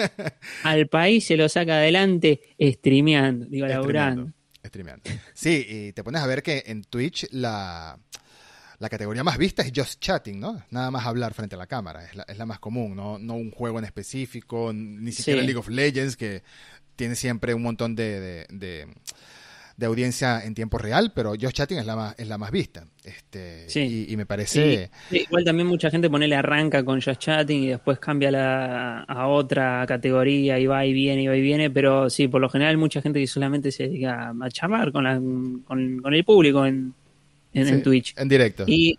[0.64, 4.32] al país se lo saca adelante streameando, digo, laburando.
[4.64, 5.08] Streameando.
[5.34, 7.96] Sí, y te pones a ver que en Twitch la
[8.78, 10.62] la categoría más vista es just chatting, ¿no?
[10.70, 13.18] Nada más hablar frente a la cámara, es la, es la más común, ¿no?
[13.18, 16.42] no un juego en específico, ni siquiera League of Legends, que
[16.94, 18.86] tiene siempre un montón de, de,
[19.86, 22.86] audiencia en tiempo real, pero Just Chatting es la más, es la más vista.
[23.04, 24.06] Este, sí.
[24.08, 24.90] y, me parece...
[25.10, 29.28] igual también mucha gente pone le arranca con Just Chatting y después cambia la, a
[29.28, 32.78] otra categoría y va y viene y va y viene, pero sí, por lo general
[32.78, 36.94] mucha gente que solamente se dedica a charlar con, la, con, con el público en
[37.56, 38.14] en, Twitch.
[38.16, 38.64] En directo.
[38.66, 38.98] Y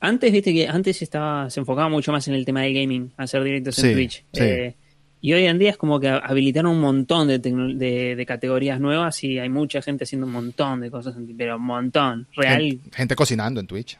[0.00, 3.42] antes, viste que antes estaba, se enfocaba mucho más en el tema de gaming, hacer
[3.42, 4.24] directos en Twitch.
[4.34, 4.74] Eh,
[5.20, 9.38] y hoy en día es como que habilitaron un montón de, de, categorías nuevas y
[9.38, 12.28] hay mucha gente haciendo un montón de cosas, pero un montón.
[12.36, 12.78] Real.
[12.92, 13.98] Gente, cocinando en Twitch.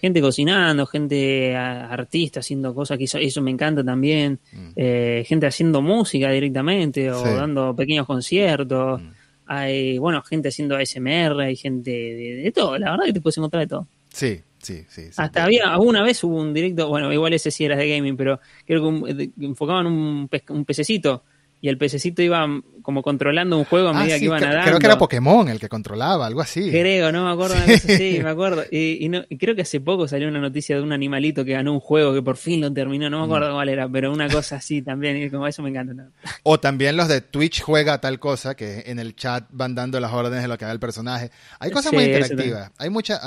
[0.00, 4.40] Gente cocinando, gente artista haciendo cosas que eso, me encanta también.
[4.52, 4.68] Mm.
[4.74, 9.00] Eh, gente haciendo música directamente o dando pequeños conciertos.
[9.00, 9.15] Mm.
[9.46, 13.62] Hay, bueno, gente haciendo ASMR, hay gente de, todo, la verdad que te puedes encontrar
[13.62, 13.86] de todo.
[14.12, 15.02] Sí, sí, sí.
[15.16, 18.40] Hasta había, alguna vez hubo un directo, bueno, igual ese sí era de gaming, pero
[18.64, 21.22] creo que enfocaban un, un pececito
[21.60, 22.46] y el pececito iba
[22.82, 24.66] como controlando un juego a ah, medida que iban nadando.
[24.66, 26.70] Creo que era Pokémon el que controlaba, algo así.
[26.70, 27.56] Creo, no me acuerdo.
[27.80, 28.62] Sí, me acuerdo.
[28.70, 32.14] Y, creo que hace poco salió una noticia de un animalito que ganó un juego
[32.14, 33.10] que por fin lo terminó.
[33.10, 33.54] No me acuerdo mm.
[33.54, 35.16] cuál era, pero una cosa así también.
[35.16, 36.10] Y como eso me encanta.
[36.42, 40.12] O también los de Twitch juega tal cosa que en el chat van dando las
[40.12, 41.30] órdenes de lo que haga el personaje.
[41.58, 42.70] Hay cosas muy interactivas.
[42.78, 43.20] Hay mucha.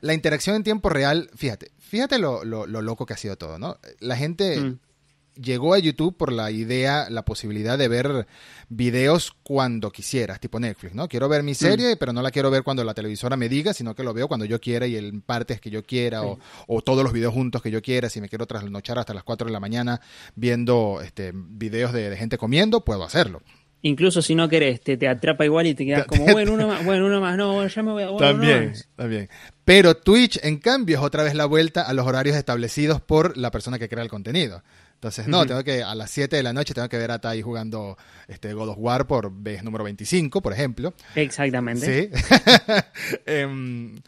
[0.00, 3.78] la interacción en tiempo real, fíjate, fíjate lo, lo, loco que ha sido todo, ¿no?
[4.00, 4.60] La gente.
[4.60, 4.78] Mm
[5.34, 8.26] llegó a YouTube por la idea, la posibilidad de ver
[8.68, 11.08] videos cuando quisieras, tipo Netflix, ¿no?
[11.08, 11.98] Quiero ver mi serie, mm.
[11.98, 14.46] pero no la quiero ver cuando la televisora me diga, sino que lo veo cuando
[14.46, 17.82] yo quiera y en partes que yo quiera, o, todos los videos juntos que yo
[17.82, 18.08] quiera.
[18.08, 20.00] Si me quiero trasnochar hasta las 4 de la mañana
[20.34, 23.42] viendo este, videos de, gente comiendo, puedo hacerlo.
[23.82, 26.84] Incluso si no querés, te, te atrapa igual y te quedas como, bueno, uno más,
[26.84, 28.16] bueno, uno más, no, ya me voy a...
[28.16, 29.28] también, también.
[29.64, 33.50] Pero Twitch, en cambio, es otra vez la vuelta a los horarios establecidos por la
[33.50, 34.62] persona que crea el contenido.
[35.00, 37.40] Entonces, no, tengo que a las 7 de la noche tengo que ver a Tai
[37.40, 37.96] jugando
[38.28, 40.92] este God of War por vez número 25, por ejemplo.
[41.14, 42.10] Exactamente.
[42.12, 42.22] Sí.
[43.24, 43.98] Em,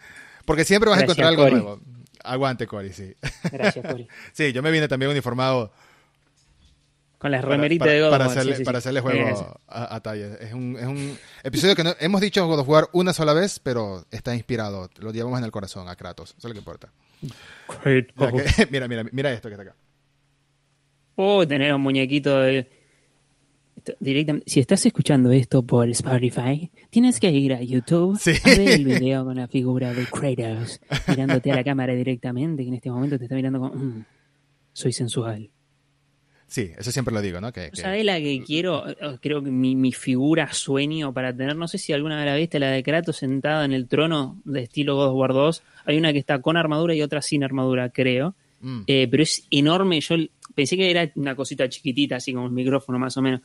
[0.44, 1.80] porque siempre vas a encontrar algo nuevo.
[2.22, 3.14] Aguante, Cory, sí.
[3.50, 4.06] Gracias, Cory.
[4.34, 5.72] sí, yo me vine también uniformado.
[7.16, 8.38] Con las remeritas de God para of War.
[8.38, 12.46] Hacerle, para hacerle juego a, a Es un, es un episodio que no, hemos dicho
[12.46, 14.90] God of War una sola vez, pero está inspirado.
[14.98, 16.34] Lo llevamos en el corazón a Kratos.
[16.36, 16.92] Eso es lo que importa.
[18.70, 19.74] mira, mira, mira esto que está acá.
[21.16, 22.68] O tener un muñequito de...
[23.98, 28.84] Directamente, si estás escuchando esto por Spotify, tienes que ir a YouTube a ver el
[29.00, 33.18] video con la figura de Kratos mirándote a la cámara directamente, que en este momento
[33.18, 34.04] te está mirando como, mm,
[34.72, 35.50] soy sensual.
[36.52, 37.50] Sí, eso siempre lo digo, ¿no?
[37.50, 38.84] Que, ¿Sabes la que quiero?
[39.22, 42.58] Creo que mi, mi, figura sueño para tener, no sé si alguna vez la viste,
[42.58, 45.62] la de Kratos sentado en el trono de estilo God of War 2.
[45.86, 48.34] Hay una que está con armadura y otra sin armadura, creo.
[48.62, 48.82] Mm.
[48.86, 50.00] Eh, pero es enorme.
[50.00, 50.16] Yo
[50.54, 53.40] pensé que era una cosita chiquitita, así como el micrófono más o menos.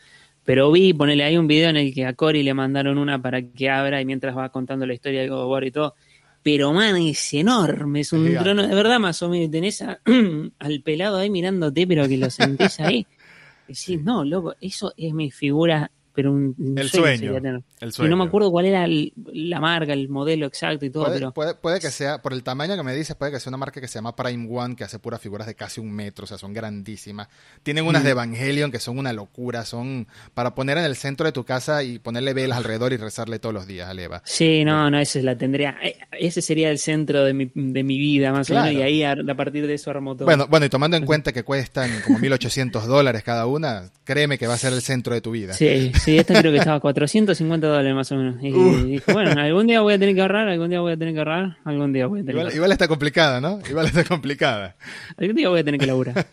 [0.45, 3.41] Pero vi, ponele ahí un video en el que a Cory le mandaron una para
[3.41, 5.95] que abra y mientras va contando la historia de God y todo.
[6.41, 9.51] Pero man, es enorme, es un trono de verdad más o menos.
[9.51, 9.83] Tenés
[10.59, 13.05] al pelado ahí mirándote, pero que lo sentís ahí.
[13.67, 17.37] Decís, no, loco, eso es mi figura pero un, el sueño,
[17.79, 18.07] el sueño.
[18.07, 21.03] Y no me acuerdo cuál era la marca, el modelo exacto y todo.
[21.05, 21.61] Puede, pero...
[21.61, 23.87] puede, que sea, por el tamaño que me dices, puede que sea una marca que
[23.87, 26.53] se llama Prime One, que hace puras figuras de casi un metro, o sea, son
[26.53, 27.27] grandísimas.
[27.61, 28.13] Tienen unas de mm.
[28.13, 31.99] Evangelion que son una locura, son para poner en el centro de tu casa y
[31.99, 34.23] ponerle velas alrededor y rezarle todos los días a Eva.
[34.25, 35.77] Sí, no, no, esa la tendría.
[35.83, 39.03] Eh, ese sería el centro de mi, de mi vida, más o menos, y ahí
[39.03, 40.25] a, partir de eso armo todo.
[40.25, 44.47] Bueno, bueno, y tomando en cuenta que cuestan como 1.800 dólares cada una, créeme que
[44.47, 45.53] va a ser el centro de tu vida.
[45.53, 48.41] Sí, sí, esta creo que estaba 450 dólares más o menos.
[48.41, 51.13] Y dije, bueno, algún día voy a tener que ahorrar, algún día voy a tener
[51.13, 53.59] que ahorrar, algún día voy a tener igual, que igual está complicada, ¿no?
[53.69, 54.77] Igual está complicada.
[55.17, 56.25] algún día voy a tener que laburar.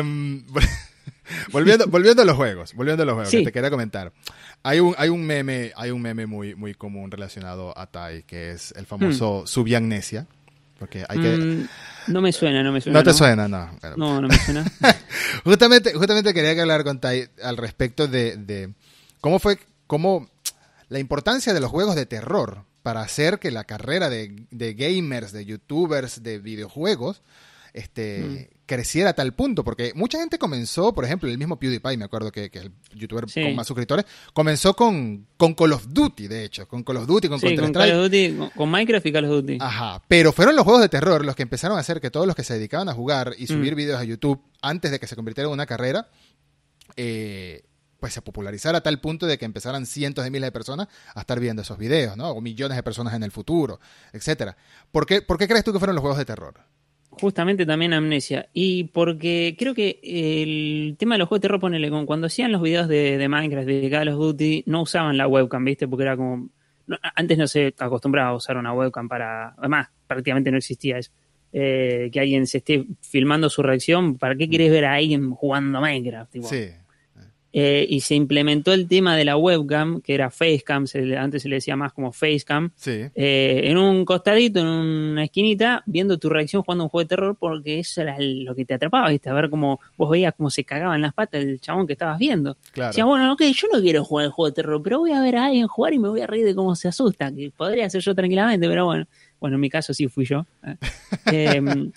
[0.00, 0.42] um,
[1.52, 4.12] volviendo, volviendo a los juegos, volviendo a los juegos, que te quería comentar.
[4.62, 8.50] Hay un, hay un meme, hay un meme muy, muy común relacionado a Tai, que
[8.50, 9.46] es el famoso hmm.
[9.46, 10.26] subiamnesia.
[10.80, 11.36] Porque hay que...
[11.36, 11.68] Mm,
[12.06, 12.98] no me suena, no me suena.
[12.98, 13.70] No te suena, no.
[13.98, 14.64] No, no me suena.
[15.44, 18.72] justamente, justamente quería que hablar con Tai al respecto de, de
[19.20, 20.30] cómo fue, cómo
[20.88, 25.32] la importancia de los juegos de terror para hacer que la carrera de, de gamers,
[25.32, 27.20] de youtubers, de videojuegos,
[27.74, 28.59] este, mm.
[28.70, 32.30] Creciera a tal punto, porque mucha gente comenzó, por ejemplo, el mismo PewDiePie, me acuerdo
[32.30, 36.68] que, es el youtuber con más suscriptores, comenzó con, con Call of Duty, de hecho,
[36.68, 39.30] con Call of Duty, con sí, con Call of Duty, con Minecraft y Call of
[39.32, 39.58] Duty.
[39.60, 42.36] Ajá, pero fueron los juegos de terror los que empezaron a hacer que todos los
[42.36, 43.76] que se dedicaban a jugar y subir mm.
[43.76, 46.08] videos a YouTube antes de que se convirtiera en una carrera,
[46.94, 47.64] eh,
[47.98, 51.20] pues se popularizara a tal punto de que empezaran cientos de miles de personas a
[51.22, 52.30] estar viendo esos videos, ¿no?
[52.30, 53.80] O millones de personas en el futuro,
[54.12, 54.56] etcétera.
[54.92, 56.54] ¿Por qué, ¿Por qué crees tú que fueron los juegos de terror?
[57.10, 58.48] Justamente también Amnesia.
[58.52, 62.62] Y porque creo que el tema de los juegos de terror, ponele, cuando hacían los
[62.62, 65.88] videos de, Minecraft, de Call of Duty, no usaban la webcam, ¿viste?
[65.88, 66.48] Porque era como...
[67.14, 69.54] antes no se acostumbraba a usar una webcam para...
[69.58, 71.10] Además, prácticamente no existía eso.
[71.52, 74.16] Eh, que alguien se esté filmando su reacción.
[74.16, 76.36] ¿Para qué querés ver a alguien jugando Minecraft?
[76.42, 76.68] sí.
[77.52, 80.84] Eh, y se implementó el tema de la webcam, que era Facecam,
[81.18, 86.18] antes se le decía más como Facecam, eh, en un costadito, en una esquinita, viendo
[86.18, 89.30] tu reacción jugando un juego de terror, porque eso era lo que te atrapaba, ¿viste?
[89.30, 92.56] A ver cómo vos veías cómo se cagaban las patas del chabón que estabas viendo.
[92.72, 92.90] Claro.
[92.90, 95.36] Decía, bueno, ok, yo no quiero jugar el juego de terror, pero voy a ver
[95.36, 98.00] a alguien jugar y me voy a reír de cómo se asusta, que podría ser
[98.00, 99.06] yo tranquilamente, pero bueno,
[99.40, 100.46] bueno, en mi caso sí fui yo.
[100.62, 100.76] ¿eh?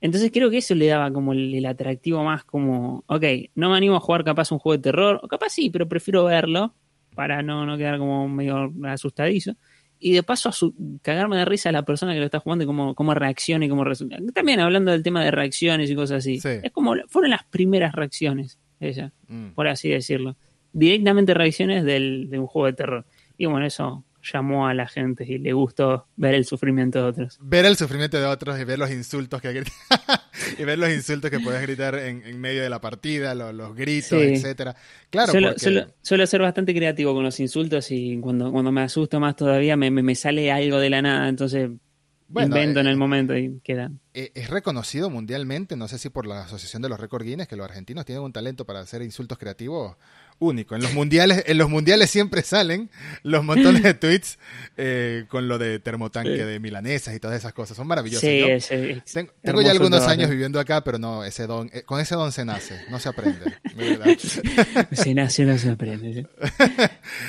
[0.00, 3.96] Entonces creo que eso le daba como el, atractivo más como, ok, no me animo
[3.96, 6.74] a jugar capaz un juego de terror, o capaz sí, pero prefiero verlo
[7.14, 9.56] para no, no quedar como medio asustadizo.
[10.00, 12.62] Y de paso a su, cagarme de risa a la persona que lo está jugando
[12.62, 14.16] y cómo, cómo reacciona y cómo resulta.
[14.32, 16.40] También hablando del tema de reacciones y cosas así.
[16.44, 19.48] Es como, fueron las primeras reacciones, ella, mm.
[19.56, 20.36] por así decirlo.
[20.72, 23.06] Directamente reacciones del, de un juego de terror.
[23.36, 27.38] Y bueno, eso llamó a la gente y le gustó ver el sufrimiento de otros.
[27.40, 29.48] Ver el sufrimiento de otros y ver los insultos que
[30.58, 34.76] y ver los insultos que puedes gritar en, medio de la partida, los, gritos, etcétera.
[35.10, 39.36] Claro, suelo, suelo, ser bastante creativo con los insultos y cuando, cuando me asusto más
[39.36, 41.70] todavía me, me, sale algo de la nada, entonces
[42.28, 43.90] invento en el eh, momento y queda.
[44.14, 47.56] Eh, es reconocido mundialmente, no sé si por la Asociación de los Record Guinness, que
[47.56, 49.96] los argentinos tienen un talento para hacer insultos creativos
[50.38, 50.74] único.
[50.74, 52.90] En los mundiales, en los mundiales siempre salen
[53.22, 54.38] los montones de tweets
[54.76, 57.76] eh, con lo de termotanque de milanesas y todas esas cosas.
[57.76, 58.22] Son maravillosos.
[59.42, 62.44] tengo, ya algunos años viviendo acá, pero no, ese don, eh, con ese don se
[62.44, 63.40] nace, no se aprende.
[64.92, 66.26] se nace, no se aprende.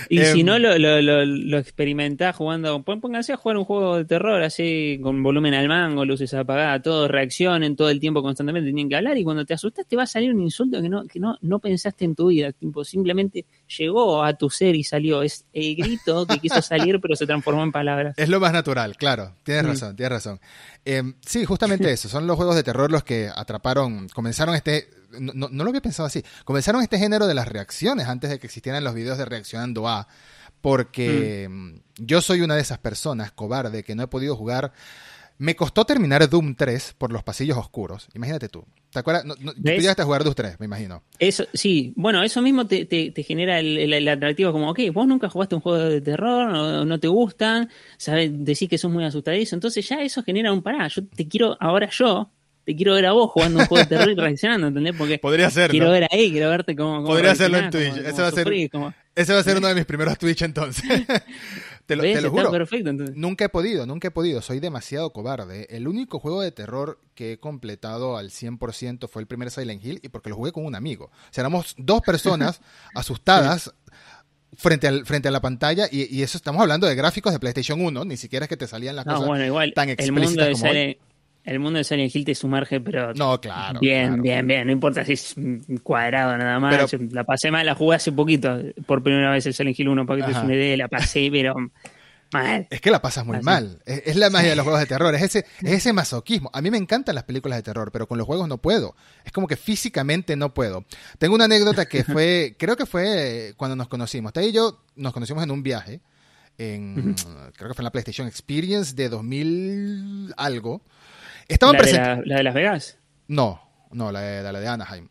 [0.09, 4.05] Y si em, no lo, lo, lo, experimentás jugando, pónganse a jugar un juego de
[4.05, 8.89] terror así, con volumen al mango, luces apagadas, todo reaccionen todo el tiempo constantemente, tienen
[8.89, 11.19] que hablar y cuando te asustas te va a salir un insulto que no, que
[11.19, 12.51] no, no pensaste en tu vida.
[12.61, 13.45] Imposible simplemente
[13.77, 15.21] llegó a tu ser y salió.
[15.21, 18.13] Es el grito que quiso salir, pero se transformó en palabras.
[18.17, 19.35] Es lo más natural, claro.
[19.43, 19.67] Tienes mm.
[19.67, 20.39] razón, tienes razón.
[20.85, 22.09] Em, sí, justamente eso.
[22.09, 24.89] Son los juegos de terror los que atraparon, comenzaron este.
[25.11, 26.23] No, no, lo había pensado así.
[26.45, 30.07] Comenzaron este género de las reacciones antes de que existieran los videos de reaccionando a.
[30.61, 31.75] Porque mm.
[31.97, 34.73] yo soy una de esas personas cobarde que no he podido jugar
[35.39, 38.09] me costó terminar Doom 3 por los pasillos oscuros.
[38.13, 38.65] Imagínate tú.
[38.91, 39.23] ¿Te acuerdas?
[39.23, 41.01] No, tú llegaste a jugar Doom 3, me imagino.
[41.17, 41.93] Eso, sí.
[41.95, 45.77] Bueno, eso mismo te, te, genera el, atractivo como, ok, vos nunca jugaste un juego
[45.79, 49.55] de terror, no, no te gustan, sabes, decís que sos muy asustadizo.
[49.55, 50.89] Entonces ya eso genera un pará.
[50.89, 52.29] Yo te quiero, ahora yo,
[52.65, 54.93] te quiero ver a vos jugando un juego de terror y reaccionando, ¿entendés?
[54.97, 57.05] Porque Podría ser, quiero ver ahí, quiero verte como...
[57.05, 57.95] Podría hacerlo en Twitch.
[57.95, 58.69] ese, va a ser,
[59.15, 60.83] ese va a ser uno de mis primeros Twitch entonces.
[61.89, 62.51] te lo, te lo juro.
[62.51, 64.43] Perfecto, nunca he podido, nunca he podido.
[64.43, 65.65] Soy demasiado cobarde.
[65.71, 69.99] El único juego de terror que he completado al 100% fue el primer Silent Hill
[70.03, 71.05] y porque lo jugué con un amigo.
[71.05, 72.61] O sea, éramos dos personas
[72.93, 73.73] asustadas
[74.55, 78.05] frente, al, frente a la pantalla y, eso estamos hablando de gráficos de PlayStation 1,
[78.05, 79.25] ni siquiera es que te salían las cosas
[79.73, 80.99] tan explícitas el mundo de
[81.49, 83.13] El mundo de Silent Hill te sumerge, pero.
[83.13, 83.79] No, claro.
[83.79, 84.67] Bien, bien, bien.
[84.67, 85.35] No importa si es
[85.83, 86.93] cuadrado nada más.
[87.11, 88.59] la pasé mal, la jugué hace poquito.
[88.85, 90.77] Por primera vez el Silent Hill 1, para que te una idea.
[90.77, 91.55] La pasé, pero
[92.69, 93.81] es que la pasas muy mal.
[93.85, 95.13] Es, la magia de los juegos de terror.
[95.15, 96.49] Es ese, es ese masoquismo.
[96.53, 98.95] A mí me encantan las películas de terror, pero con los juegos no puedo.
[99.25, 100.85] Es como que físicamente no puedo.
[101.17, 104.33] Tengo una anécdota que fue, creo que fue cuando nos conocimos.
[104.33, 106.01] Te y yo nos conocimos en un viaje.
[106.57, 107.15] En,
[107.55, 110.81] creo que fue en la PlayStation Experience de 2000 algo.
[111.49, 112.97] Estaban ¿La, de la, de Las Vegas?
[113.27, 115.09] No, no, la de, la de Anaheim.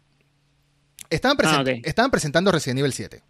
[1.10, 3.22] Estaban, ah, estaban presentando Resident Evil 7.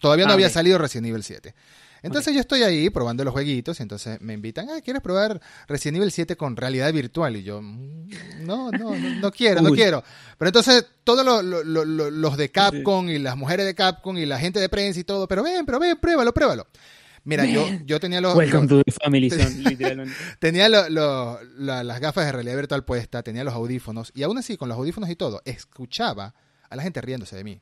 [0.00, 1.54] Todavía no ah, había salido Resident Evil 7.
[2.02, 5.98] Entonces yo estoy ahí probando los jueguitos y entonces me invitan, ah, ¿quieres probar Resident
[5.98, 7.36] Evil 7 con realidad virtual?
[7.36, 8.08] Y yo, mm,
[8.40, 10.04] no, no, no, quiero, no quiero.
[10.36, 14.68] Pero entonces todos los de Capcom y las mujeres de Capcom y la gente de
[14.68, 16.66] prensa y todo, pero ven, pero ven, pruébalo, pruébalo.
[17.24, 18.34] Mira, yo, yo tenía los.
[18.34, 19.30] Welcome to the family
[19.64, 20.14] literalmente.
[20.38, 24.76] tenía las gafas de realidad virtual puestas, tenía los audífonos, y aún así, con los
[24.76, 26.34] audífonos y todo, escuchaba
[26.68, 27.60] a la gente riéndose de mí.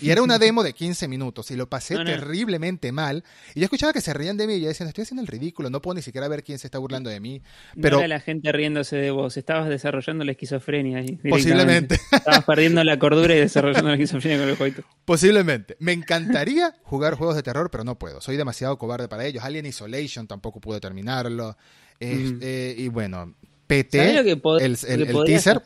[0.00, 3.24] Y era una demo de 15 minutos y lo pasé terriblemente mal.
[3.54, 5.70] Y yo escuchaba que se reían de mí y yo decía, estoy haciendo el ridículo,
[5.70, 7.42] no puedo ni siquiera ver quién se está burlando de mí.
[7.80, 7.96] Pero...
[7.96, 11.18] No era la gente riéndose de vos, estabas desarrollando la esquizofrenia ahí.
[11.28, 12.00] Posiblemente.
[12.12, 14.84] Estabas perdiendo la cordura y desarrollando la esquizofrenia con el jueguito.
[15.04, 15.76] Posiblemente.
[15.78, 18.20] Me encantaría jugar juegos de terror, pero no puedo.
[18.20, 19.44] Soy demasiado cobarde para ellos.
[19.44, 21.56] Alien Isolation tampoco pude terminarlo.
[21.98, 23.34] Este, y bueno,
[23.66, 25.62] PT, el, el teaser,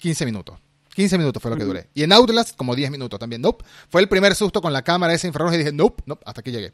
[0.00, 0.58] 15 minutos.
[0.94, 1.86] 15 minutos fue lo que duré.
[1.94, 3.42] Y en Outlast, como 10 minutos también.
[3.42, 3.64] Nope.
[3.88, 6.50] Fue el primer susto con la cámara esa infrarroja y dije, nope, nope, hasta aquí
[6.50, 6.72] llegué.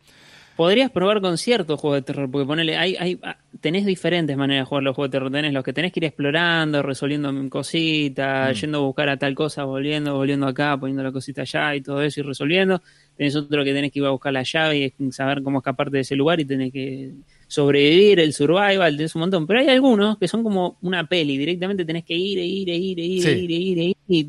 [0.57, 4.67] Podrías probar con ciertos juegos de terror, porque ponele, hay, hay, ah, tenés diferentes maneras
[4.67, 5.33] de jugar los juegos de terror.
[5.33, 8.61] Tenés los que tenés que ir explorando, resolviendo cositas, mm.
[8.61, 12.03] yendo a buscar a tal cosa, volviendo, volviendo acá, poniendo la cosita allá y todo
[12.03, 12.83] eso y resolviendo.
[13.17, 16.03] Tenés otro que tenés que ir a buscar la llave y saber cómo escaparte de
[16.03, 17.13] ese lugar y tenés que
[17.51, 19.47] sobrevivir, el survival, tenés un montón.
[19.47, 23.27] Pero hay algunos que son como una peli, directamente tenés que ir, ir, ir, ir,
[23.27, 24.29] ir, ir, ir, y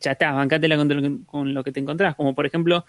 [0.00, 2.14] ya está, bancátela con, con lo que te encontrás.
[2.14, 2.84] Como por ejemplo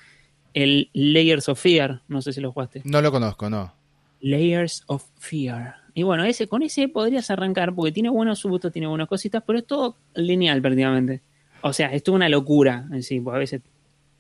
[0.54, 2.82] el Layers of Fear, no sé si lo jugaste.
[2.86, 3.74] No lo conozco, no.
[4.22, 5.76] Layers of Fear.
[5.96, 9.58] Y bueno, ese, con ese podrías arrancar porque tiene buenos subtos, tiene buenas cositas, pero
[9.58, 11.22] es todo lineal prácticamente.
[11.62, 13.62] O sea, es toda una locura en sí, porque a veces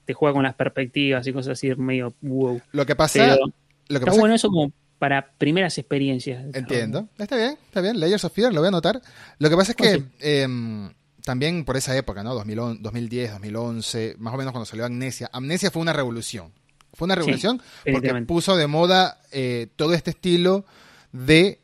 [0.05, 2.59] te juega con las perspectivas y cosas así medio wow.
[2.71, 6.43] Lo que pasa, lo que está bueno eso como para primeras experiencias.
[6.53, 7.09] Entiendo.
[7.17, 7.99] Está bien, está bien.
[7.99, 9.01] Layers of Fear, lo voy a anotar.
[9.39, 10.89] Lo que pasa es que em,
[11.23, 12.33] también por esa época, ¿no?
[12.33, 15.29] 2010, 2011, más o menos cuando salió Amnesia.
[15.33, 16.51] Amnesia fue una revolución.
[16.93, 20.63] Fue una revolución porque puso de moda eh, todo este estilo
[21.11, 21.63] de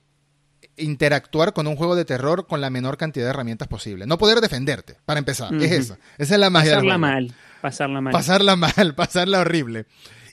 [0.77, 4.07] interactuar con un juego de terror con la menor cantidad de herramientas posible.
[4.07, 5.53] No poder defenderte, para empezar.
[5.55, 5.97] Es eso.
[6.17, 7.33] Esa es la magia Pasarla mal.
[7.61, 8.13] Pasarla mal.
[8.13, 9.85] Pasarla mal, pasarla horrible.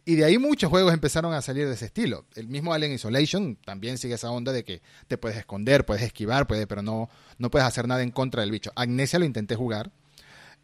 [0.08, 2.26] Y de ahí muchos juegos empezaron a salir de ese estilo.
[2.36, 6.46] El mismo Alien Isolation también sigue esa onda de que te puedes esconder, puedes esquivar,
[6.46, 8.70] puedes, pero no, no puedes hacer nada en contra del bicho.
[8.76, 9.90] Agnesia lo intenté jugar.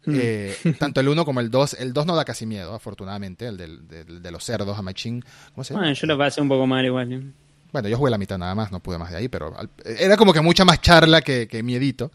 [0.05, 0.15] Mm.
[0.17, 1.73] Eh, tanto el 1 como el 2.
[1.73, 5.21] El 2 no da casi miedo, afortunadamente, el de los cerdos, a Machin.
[5.53, 5.87] ¿Cómo se llama?
[5.87, 7.33] Bueno, yo lo pasé un poco mal igual.
[7.73, 9.53] Bueno, yo jugué la mitad nada más, no pude más de ahí, pero
[9.83, 12.13] era como que mucha más charla que, que miedito.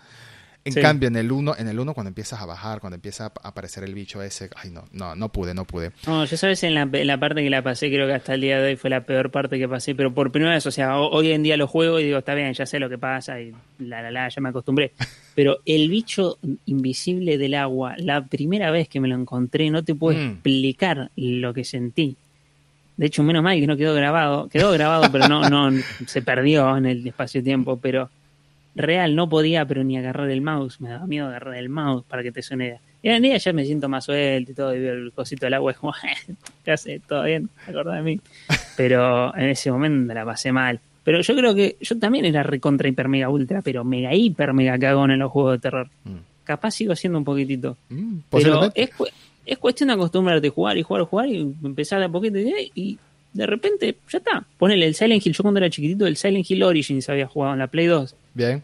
[0.65, 3.49] En cambio, en el 1, en el uno, cuando empiezas a bajar, cuando empieza a
[3.49, 5.93] aparecer el bicho ese, ay no, no, no pude, no pude.
[6.07, 8.61] No, yo sabes, en la, la, parte que la pasé, creo que hasta el día
[8.61, 11.33] de hoy fue la peor parte que pasé, pero por primera vez, o sea, hoy
[11.33, 14.03] en día lo juego y digo, está bien, ya sé lo que pasa y la,
[14.03, 14.93] la, la, ya me acostumbré.
[15.35, 19.95] Pero el bicho invisible del agua, la primera vez que me lo encontré, no te
[19.95, 20.31] puedo mm.
[20.31, 22.17] explicar lo que sentí.
[22.97, 24.49] De hecho, menos mal que no quedó grabado.
[24.49, 25.71] Quedó grabado, pero no, no
[26.05, 27.79] se perdió en el espacio-tiempo.
[27.81, 28.11] Pero
[28.79, 30.81] real no podía, pero ni agarrar el mouse.
[30.81, 32.81] Me daba miedo agarrar el mouse para que te suene.
[33.03, 35.55] Y en día ya me siento más suelto y todo, y veo el cosito del
[35.55, 35.93] agua, como,
[36.65, 37.01] ¿qué hace?
[37.01, 37.49] ¿Todo bien?
[37.67, 38.21] Acordá de mí.
[38.77, 40.81] Pero en ese momento la pasé mal.
[41.05, 44.79] Pero yo creo que yo también era recontra hiper mega ultra, pero mega hiper mega
[44.79, 45.89] cagón en los juegos de terror.
[46.05, 46.17] Mm.
[46.45, 47.77] Capaz sigo siendo un poquitito.
[47.89, 48.91] Mm, pero es,
[49.49, 52.39] es cuestión de acostumbrarte a jugar y jugar y jugar y empezar de a poquito
[52.39, 52.99] y,
[53.33, 54.45] de repente ya está.
[54.59, 55.33] Ponele el Silent Hill.
[55.33, 58.15] Yo cuando era chiquitito, el Silent Hill Origins había jugado en la Play 2.
[58.39, 58.63] Bien.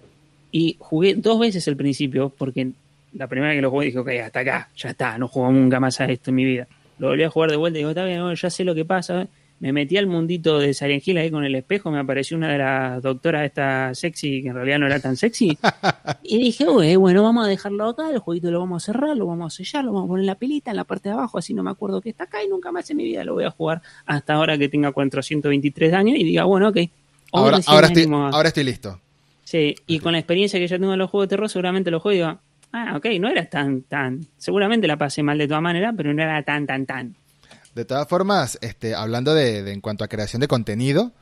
[0.52, 2.70] Y jugué dos veces al principio, porque
[3.12, 5.80] la primera vez que lo jugué dije, ok, hasta acá, ya está, no juego nunca
[5.80, 6.68] más a esto en mi vida.
[6.98, 9.26] Lo volví a jugar de vuelta y digo, está bien, ya sé lo que pasa.
[9.58, 12.58] me metí al mundito de Silent Hill ahí con el espejo, me apareció una de
[12.58, 15.58] las doctoras esta sexy, que en realidad no era tan sexy,
[16.22, 16.66] y dije,
[16.96, 19.84] bueno, vamos a dejarlo acá, el jueguito lo vamos a cerrar, lo vamos a sellar,
[19.84, 21.72] lo vamos a poner en la pilita, en la parte de abajo, así no me
[21.72, 24.34] acuerdo que está acá y nunca más en mi vida lo voy a jugar hasta
[24.34, 26.78] ahora que tenga 423 años y diga, bueno, ok.
[27.32, 29.00] Ahora, ahora, estoy, ahora estoy listo.
[29.54, 32.02] Sí, y con la experiencia que ya tengo en los juegos de terror, seguramente los
[32.02, 32.40] juego y digo,
[32.72, 36.20] ah, ok, no era tan, tan, seguramente la pasé mal de todas maneras, pero no
[36.20, 37.14] era tan, tan, tan.
[37.72, 41.12] De todas formas, este, hablando de, en cuanto a creación de contenido,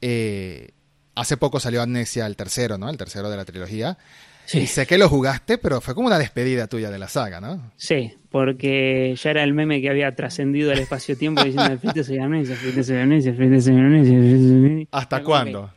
[0.00, 0.70] eh,
[1.16, 2.88] hace poco salió Amnesia el tercero, ¿no?
[2.88, 3.98] El tercero de la trilogía.
[4.44, 4.60] Sí.
[4.60, 7.72] Y sé que lo jugaste, pero fue como una despedida tuya de la saga, ¿no?
[7.76, 12.54] Sí, porque ya era el meme que había trascendido al espacio-tiempo diciendo, frente soy amnesia,
[12.54, 14.86] frente soy amnesia, frente soy amnesia.
[14.92, 15.72] ¿Hasta cuándo?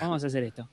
[0.00, 0.70] Vamos a hacer esto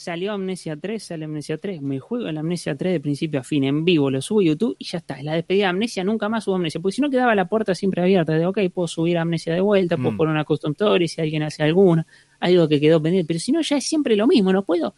[0.00, 3.42] salió Amnesia 3, sale Amnesia 3, me juego en la Amnesia 3 de principio a
[3.42, 5.18] fin, en vivo, lo subo a YouTube y ya está.
[5.18, 7.74] Es la despedida de Amnesia, nunca más subo Amnesia, porque si no quedaba la puerta
[7.74, 10.16] siempre abierta de, ok, puedo subir Amnesia de vuelta, puedo mm.
[10.16, 12.06] poner una custom story si alguien hace alguna,
[12.40, 14.94] algo que quedó pendiente, pero si no ya es siempre lo mismo, no puedo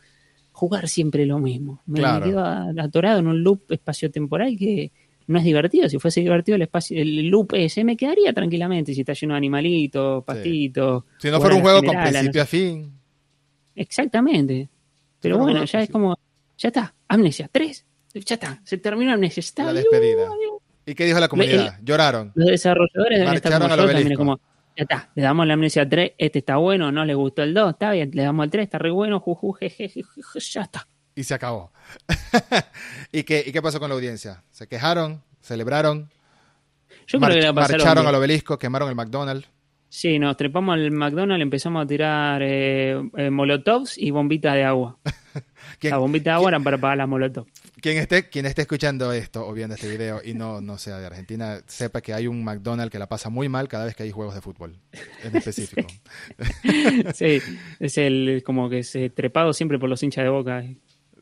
[0.53, 1.82] jugar siempre lo mismo.
[1.86, 4.92] Me, quedo atorado en un loop espaciotemporal que
[5.26, 5.88] no es divertido.
[5.88, 9.38] Si fuese divertido el espacio, el loop ese me quedaría tranquilamente si está lleno de
[9.38, 11.05] animalitos, pastitos.
[11.18, 12.92] Si no fuera un juego con principio a fin.
[13.74, 14.68] Exactamente.
[15.22, 16.18] Pero bueno, ya es como,
[16.58, 19.40] ya está, Amnesia 3, ya está, se terminó Amnesia.
[19.40, 20.28] Está la despedida.
[20.84, 21.78] ¿Y qué dijo la comunidad?
[21.82, 22.32] Lloraron.
[22.34, 24.40] Los desarrolladores deben estar como yo, también como,
[24.76, 27.70] ya está, le damos la Amnesia 3, este está bueno, no le gustó el 2,
[27.70, 29.90] está bien, le damos el 3, está re bueno, juju, jeje,
[30.50, 30.88] ya está.
[31.14, 31.72] Y se acabó.
[33.12, 34.42] ¿Y, qué, ¿Y qué pasó con la audiencia?
[34.50, 35.22] ¿Se quejaron?
[35.40, 36.10] ¿Celebraron?
[37.06, 39.46] Yo creo que marcharon al obelisco, quemaron el McDonald's.
[39.93, 44.97] Sí, nos trepamos al McDonald's, empezamos a tirar eh, eh, molotovs y bombitas de agua.
[45.82, 47.51] La bombita de agua eran para pagar las molotovs.
[47.78, 51.05] Quien esté, quien esté escuchando esto o viendo este video y no, no sea de
[51.05, 54.11] Argentina, sepa que hay un McDonald's que la pasa muy mal cada vez que hay
[54.11, 54.78] juegos de fútbol,
[55.24, 55.86] en específico.
[57.14, 57.40] sí,
[57.78, 60.64] es el como que se trepado siempre por los hinchas de boca.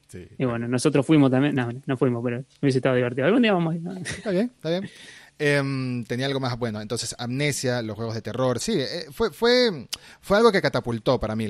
[0.06, 0.28] Sí.
[0.38, 3.26] Y bueno, nosotros fuimos también, no, no fuimos, pero hubiese estado divertido.
[3.26, 3.82] Algún día vamos a ir.
[4.06, 4.88] Está bien, está bien.
[5.42, 6.82] Em, tenía algo más bueno.
[6.82, 8.60] Entonces, Amnesia, los juegos de terror.
[8.60, 9.88] Sí, eh, fue, fue,
[10.20, 11.48] fue algo que catapultó para mí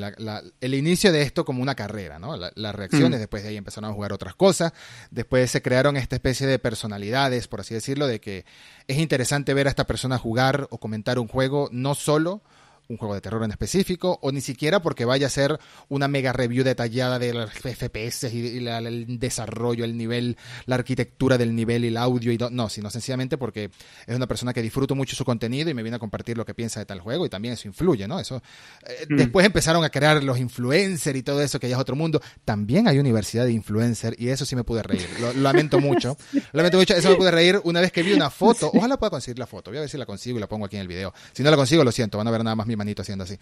[0.61, 2.37] el inicio de esto como una carrera, ¿no?
[2.37, 3.21] las reacciones, mm.
[3.21, 4.73] después de ahí empezaron a jugar otras cosas.
[5.11, 8.45] Después se crearon esta especie de personalidades, por así decirlo, de que
[8.87, 12.43] es interesante ver a esta persona jugar o comentar un juego, no solo
[12.91, 16.33] un juego de terror en específico, o ni siquiera porque vaya a ser una mega
[16.33, 20.37] review detallada de los FPS y, el desarrollo, el nivel,
[20.67, 23.71] la arquitectura del nivel y el audio, y no, sino sencillamente porque
[24.07, 26.53] es una persona que disfruto mucho su contenido y me viene a compartir lo que
[26.53, 28.19] piensa de tal juego y también eso influye, ¿no?
[28.19, 28.43] Eso,
[28.87, 29.17] eh, mm.
[29.17, 32.21] Después empezaron a crear los influencers y todo eso, que ya es otro mundo.
[32.45, 35.09] También hay universidad de influencer y eso sí me pude reír.
[35.21, 36.17] Lo, lamento mucho.
[36.53, 38.71] lamento mucho, eso me pude reír una vez que vi una foto.
[38.75, 39.71] Ojalá pueda conseguir la foto.
[39.71, 41.15] Voy a ver si la consigo y la pongo aquí en el video.
[41.33, 43.39] Si no la consigo, lo siento, van a ver nada más mi manito haciendo así.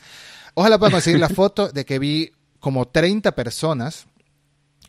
[0.55, 2.30] Ojalá pueda conseguir la foto de que vi
[2.61, 4.07] como 30 personas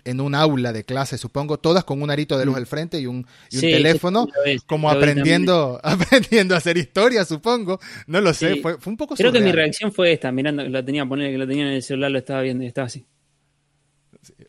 [0.06, 2.58] en un aula de clase, supongo, todas con un arito de luz mm.
[2.58, 4.28] al frente y un, teléfono,
[4.66, 7.80] como aprendiendo, aprendiendo a hacer historia, supongo.
[8.08, 10.84] No lo sé, fue, un poco Creo que mi reacción fue esta, mirando que lo
[10.84, 13.06] tenía poner, que lo tenía en el celular, lo estaba viendo y estaba así.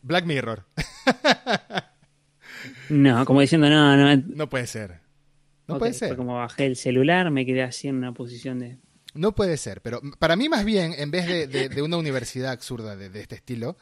[0.01, 0.65] Black Mirror.
[2.89, 4.23] no, como diciendo, no, no.
[4.27, 4.99] No puede ser.
[5.67, 6.15] No puede ser.
[6.15, 8.77] como bajé el celular, me quedé así en una posición de.
[9.13, 13.19] No puede ser, pero para mí más bien, en vez de, una universidad absurda de,
[13.19, 13.77] este estilo,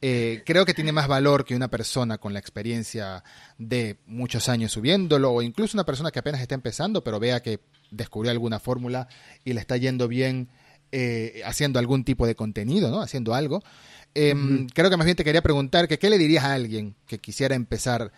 [0.00, 3.22] eh, creo que tiene más valor que una persona con la experiencia
[3.58, 7.60] de muchos años subiéndolo, o incluso una persona que apenas está empezando, pero vea que
[7.92, 9.06] descubrió alguna fórmula
[9.44, 10.48] y le está yendo bien
[10.90, 13.00] eh, haciendo algún tipo de contenido, ¿no?
[13.00, 13.62] Haciendo algo.
[14.14, 17.18] Em, creo que más bien te quería preguntar que qué le dirías a alguien que
[17.18, 18.12] quisiera empezar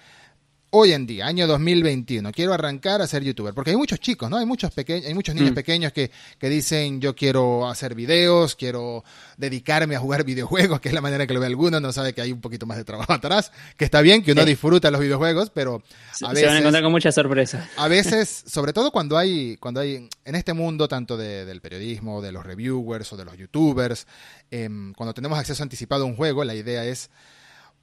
[0.76, 4.38] hoy en día, año 2021, quiero arrancar a ser youtuber, porque hay muchos chicos, ¿no?
[4.38, 5.54] Hay muchos pequeños, hay muchos niños mm.
[5.54, 9.04] pequeños que, que, dicen yo quiero hacer videos, quiero
[9.36, 12.22] dedicarme a jugar videojuegos, que es la manera que lo ve alguno, no sabe que
[12.22, 15.50] hay un poquito más de trabajo atrás, que está bien, que uno disfruta los videojuegos,
[15.50, 15.84] pero
[16.22, 16.40] a veces...
[16.40, 17.68] Se van a encontrar con muchas sorpresas.
[17.76, 22.32] A veces, sobre todo cuando hay, cuando hay, en este mundo tanto del periodismo, de
[22.32, 24.08] los reviewers o de los youtubers,
[24.50, 27.10] em, cuando tenemos acceso anticipado a un juego, la idea es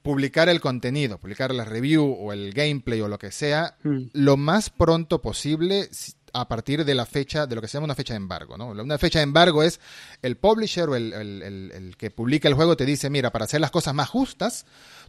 [0.02, 4.02] publicar el contenido, publicar la review o el gameplay o lo que sea, hmm.
[4.12, 5.88] lo más pronto posible
[6.34, 8.56] a partir de la fecha, de lo que se llama una fecha de embargo.
[8.56, 8.68] ¿no?
[8.68, 9.80] Una fecha de embargo es
[10.22, 13.70] el publisher o el, el que publica el juego te dice, mira, para hacer las
[13.70, 14.64] cosas más justas,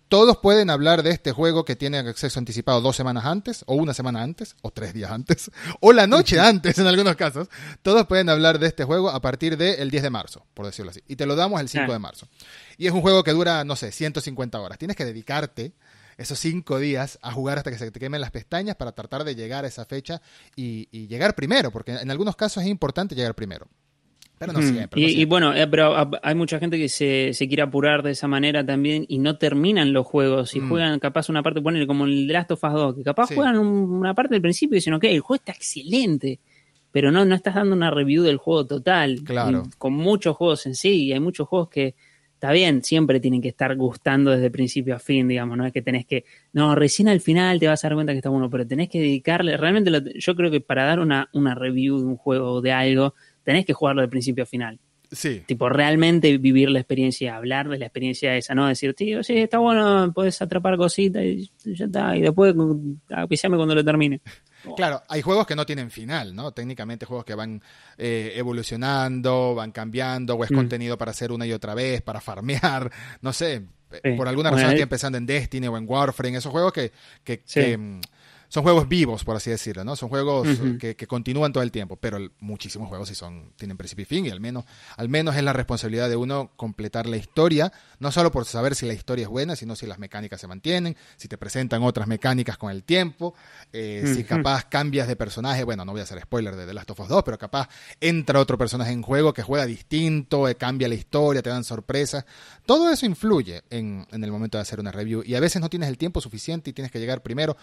[0.08, 3.94] todos pueden hablar de este juego que tiene acceso anticipado dos semanas antes, o una
[3.94, 7.50] semana antes, o tres días antes, o la noche antes en algunos casos.
[7.82, 11.02] Todos pueden hablar de este juego a partir del 10 de marzo, por decirlo así.
[11.08, 12.28] Y te lo damos el 5 de marzo.
[12.78, 14.78] Y es un juego que dura, no sé, 150 horas.
[14.78, 15.74] Tienes que dedicarte
[16.18, 19.36] esos cinco días a jugar hasta que se te quemen las pestañas para tratar de
[19.36, 20.22] llegar a esa fecha
[20.56, 23.68] y, y llegar primero, porque en algunos casos es importante llegar primero.
[24.38, 25.02] Pero no siempre.
[25.02, 29.06] y, bueno, eh, pero hay mucha gente que se, quiere apurar de esa manera también
[29.08, 30.70] y no terminan los juegos y mm.
[30.70, 34.14] juegan capaz una parte, ponerle como el Last of Us 2, que capaz juegan una
[34.14, 36.40] parte del principio y dicen, ok, el juego está excelente
[36.94, 39.22] pero no, no estás dando una review del juego total.
[39.24, 39.64] Claro.
[39.80, 41.96] con muchos juegos en sí, y hay muchos juegos que
[42.36, 45.82] está bien, siempre tienen que estar gustando desde principio a fin, digamos, no es que
[45.82, 48.68] tenés que, no, recién al final te vas a dar cuenta que está bueno, pero
[48.68, 52.52] tenés que dedicarle, realmente yo creo que para dar una, una review de un juego
[52.52, 54.80] o de algo, tenés que jugarlo de principio a final.
[55.14, 55.44] Sí.
[55.46, 58.68] Tipo, realmente vivir la experiencia, hablar de la experiencia esa, ¿no?
[58.68, 62.56] Decir, tío, sí, está bueno, puedes atrapar cositas y ya está, y después
[63.10, 64.22] avisame cuando lo termine.
[64.78, 66.54] Claro, hay juegos que no tienen final, ¿no?
[66.54, 67.62] Técnicamente juegos que van
[67.98, 70.56] eh, evolucionando, van cambiando, o es mm.
[70.56, 72.90] contenido para hacer una y otra vez, para farmear,
[73.22, 73.62] no sé.
[74.16, 76.94] Por alguna razón estoy empezando en Destiny o en Warframe, esos juegos que,
[77.26, 78.00] que, que
[78.54, 79.96] son juegos vivos, por así decirlo, ¿no?
[79.96, 80.48] Son juegos
[80.80, 84.30] que, continúan todo el tiempo, pero muchísimos juegos sí son, tienen principio y fin, y
[84.30, 88.46] al menos, al menos es la responsabilidad de uno completar la historia, no solo por
[88.46, 91.82] saber si la historia es buena, sino si las mecánicas se mantienen, si te presentan
[91.82, 93.34] otras mecánicas con el tiempo,
[93.72, 96.92] eh, si capaz cambias de personaje, bueno, no voy a hacer spoiler de The Last
[96.92, 100.88] of Us 2, pero capaz entra otro personaje en juego que juega distinto, eh, cambia
[100.88, 102.24] la historia, te dan sorpresas.
[102.68, 105.72] Todo eso influye en, en el momento de hacer una review, y a veces no
[105.72, 107.58] tienes el tiempo suficiente y tienes que llegar primero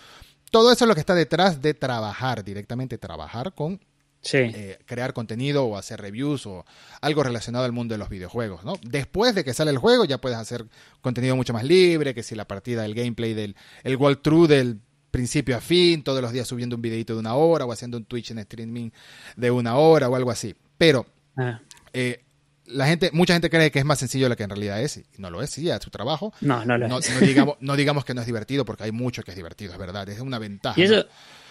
[0.51, 3.81] todo eso es lo que está detrás de trabajar, directamente trabajar con
[4.33, 6.67] eh, crear contenido o hacer reviews o
[7.01, 8.75] algo relacionado al mundo de los videojuegos, ¿no?
[8.83, 10.67] Después de que sale el juego ya puedes hacer
[11.01, 14.79] contenido mucho más libre, que si la partida, el gameplay del el walkthrough del
[15.11, 18.05] principio a fin, todos los días subiendo un videito de una hora o haciendo un
[18.05, 18.91] Twitch en streaming
[19.37, 20.55] de una hora o algo así.
[20.77, 21.61] Pero ah.
[21.93, 22.23] eh,
[22.73, 24.99] la gente, mucha gente cree que es más sencillo de lo que en realidad es,
[24.99, 26.33] y no lo es, sí, a su trabajo.
[26.41, 27.21] No, no lo no, es.
[27.21, 29.79] No digamos, no digamos que no es divertido, porque hay mucho que es divertido, es
[29.79, 30.81] verdad, es una ventaja.
[30.81, 31.07] Y eso,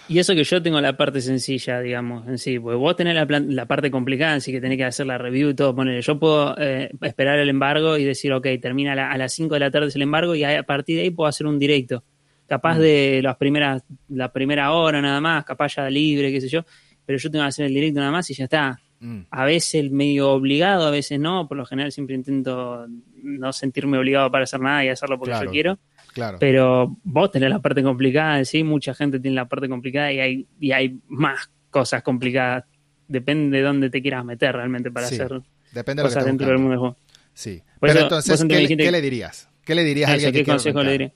[0.09, 3.25] y eso que yo tengo la parte sencilla, digamos, en sí, porque vos tenés la,
[3.39, 6.55] la parte complicada, así que tenés que hacer la review y todo, ponerle, yo puedo
[6.57, 10.01] eh, esperar el embargo y decir, ok, termina a las 5 de la tarde el
[10.01, 12.03] embargo y a partir de ahí puedo hacer un directo.
[12.47, 12.81] Capaz mm.
[12.81, 16.65] de las primeras, la primera hora nada más, capaz ya libre, qué sé yo,
[17.05, 19.21] pero yo tengo que hacer el directo nada más y ya está Mm.
[19.29, 21.47] A veces medio obligado, a veces no.
[21.47, 22.85] Por lo general siempre intento
[23.23, 25.79] no sentirme obligado para hacer nada y hacerlo porque yo quiero.
[26.13, 26.37] Claro.
[26.39, 30.47] Pero vos tenés la parte complicada, sí, mucha gente tiene la parte complicada y hay,
[30.59, 32.65] y hay más cosas complicadas.
[33.07, 35.41] Depende de dónde te quieras meter realmente para hacer
[35.71, 36.97] Depende cosas dentro del mundo del juego.
[37.33, 37.61] Sí.
[37.79, 39.49] Pero entonces, ¿qué, le dirías?
[39.63, 41.13] ¿Qué le dirías a alguien ¿Qué consejo le diría?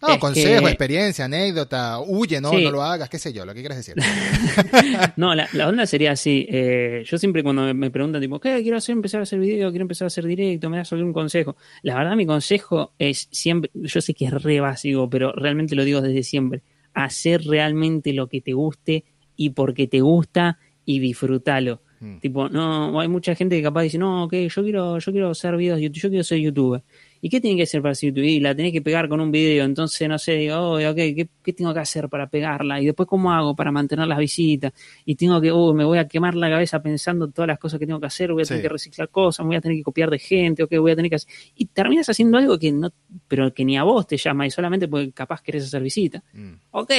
[0.00, 3.78] No, consejo, experiencia, anécdota, huye, no, no lo hagas, qué sé yo, lo que quieras
[3.78, 3.96] decir.
[5.16, 6.46] no, la, onda sería así.
[6.48, 8.92] Eh, yo siempre cuando me preguntan, tipo, ¿qué quiero hacer?
[8.92, 11.56] Empezar a hacer video, quiero empezar a hacer directo, me das algún consejo.
[11.82, 15.84] La verdad, mi consejo es siempre, yo sé que es re básico, pero realmente lo
[15.84, 16.62] digo desde siempre.
[16.94, 19.04] Hacer realmente lo que te guste
[19.36, 21.82] y porque te gusta y disfrútalo.
[22.00, 22.18] Hmm.
[22.18, 25.56] Tipo, no, hay mucha gente que capaz dice, no, ok, yo quiero, yo quiero hacer
[25.56, 26.82] videos, yo quiero ser youtuber.
[27.20, 28.24] ¿Y qué tiene que hacer para YouTube?
[28.24, 31.52] Y la tenés que pegar con un video, entonces no sé, digo, oh, ok, ¿qué,
[31.52, 32.80] tengo que hacer para pegarla?
[32.80, 34.72] Y después, ¿cómo hago para mantener las visitas?
[35.04, 37.86] Y tengo que, oh, me voy a quemar la cabeza pensando todas las cosas que
[37.86, 40.18] tengo que hacer, voy a tener que reciclar cosas, voy a tener que copiar de
[40.18, 41.32] gente, ok, voy a tener que hacer.
[41.56, 42.92] Y terminas haciendo algo que no,
[43.26, 46.22] pero que ni a vos te llama y solamente porque capaz querés hacer visitas.
[46.32, 46.54] Mm.
[46.72, 46.92] Ok,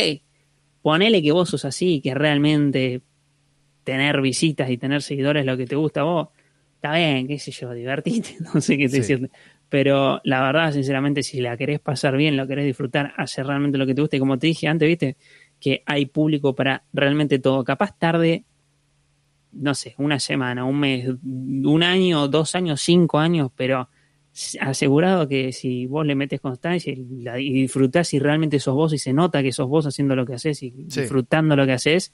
[0.81, 3.01] ponele que vos sos así, que realmente
[3.83, 6.27] tener visitas y tener seguidores es lo que te gusta a vos.
[6.75, 9.29] Está bien, qué sé yo, divertite, no sé qué te decirte.
[9.69, 13.85] Pero la verdad, sinceramente, si la querés pasar bien, lo querés disfrutar, hacer realmente lo
[13.85, 14.17] que te gusta.
[14.17, 15.15] Y como te dije antes, viste,
[15.59, 17.63] que hay público para realmente todo.
[17.63, 18.43] Capaz tarde,
[19.51, 23.89] no sé, una semana, un mes, un año, dos años, cinco años, pero
[24.61, 29.11] asegurado que si vos le metes constancia y, disfrutás y realmente sos vos y se
[29.11, 32.13] nota que sos vos haciendo lo que haces y disfrutando lo que haces,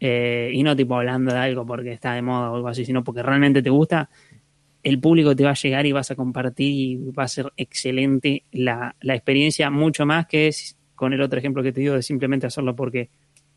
[0.00, 3.02] eh, y no tipo hablando de algo porque está de moda o algo así, sino
[3.02, 4.08] porque realmente te gusta,
[4.88, 8.44] el público te va a llegar y vas a compartir y va a ser excelente
[8.52, 12.46] la, experiencia, mucho más que es con el otro ejemplo que te digo de simplemente
[12.46, 13.10] hacerlo porque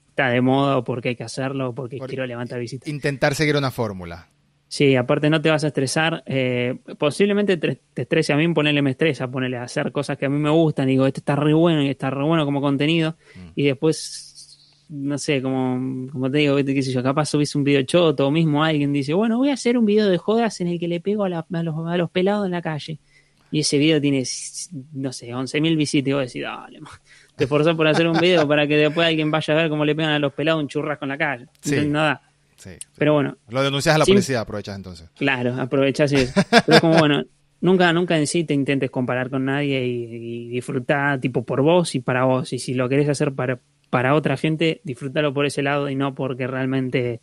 [0.10, 2.88] está de moda o porque hay que hacerlo o porque quiero levantar visitas.
[2.88, 4.30] Intentar seguir una fórmula.
[4.68, 6.24] Sí, aparte no te vas a estresar.
[6.26, 10.30] Eh, posiblemente te, estrese a mí, ponerle me estresa, ponerle a hacer cosas que a
[10.30, 10.88] mí me gustan.
[10.88, 13.18] Digo, esto está re bueno y está re bueno como contenido.
[13.36, 13.48] Mm.
[13.56, 14.31] Y después
[14.92, 18.32] no sé, como, como te digo, qué sé yo, capaz subís un video choto o
[18.32, 21.00] mismo alguien dice, bueno, voy a hacer un video de jodas en el que le
[21.00, 23.00] pego a, los, a los pelados en la calle.
[23.52, 24.24] Y ese video tiene,
[24.94, 26.82] no sé, 11.000 visitas y vos decís, dale,
[27.38, 29.96] te esforzás por hacer un video para que después alguien vaya a ver cómo le
[29.96, 31.48] pegan a los pelados un churrasco en la calle.
[31.62, 31.86] Sí.
[31.88, 32.22] nada.
[32.58, 33.38] Sí, Pero bueno.
[33.48, 35.10] Lo denuncias a la policía, aprovechas entonces.
[35.18, 36.28] Claro, aprovechas y
[36.66, 37.24] Pero como bueno,
[37.62, 41.96] nunca, nunca en sí te intentes comparar con nadie y, y disfrutar tipo por vos
[41.96, 42.52] y para vos.
[42.54, 43.60] Y si lo querés hacer para,
[43.92, 47.22] para otra gente, disfrútalo por ese lado y no porque realmente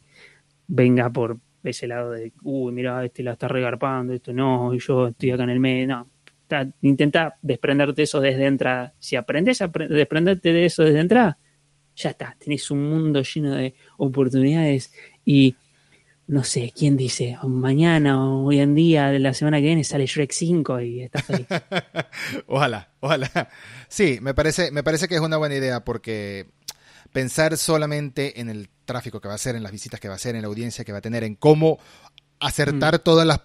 [0.68, 5.08] venga por ese lado de, uy, mira, este la está regarpando, esto no, y yo
[5.08, 6.10] estoy acá en el medio, no.
[6.82, 8.94] intenta desprenderte de eso desde entrada.
[8.98, 11.38] Si aprendes a desprenderte de eso desde entrada,
[11.96, 14.92] ya está, tenés un mundo lleno de oportunidades
[15.24, 15.56] y
[16.26, 17.38] no sé, ¿quién dice?
[17.44, 21.22] Mañana o hoy en día, de la semana que viene, sale Shrek 5 y está
[21.22, 21.46] feliz.
[22.46, 23.48] ojalá, ojalá.
[23.88, 26.46] Sí, me parece, me parece que es una buena idea porque
[27.12, 30.16] pensar solamente en el tráfico que va a ser, en las visitas que va a
[30.16, 31.78] hacer, en la audiencia que va a tener, en cómo
[32.40, 33.02] acertar mm.
[33.02, 33.40] todas las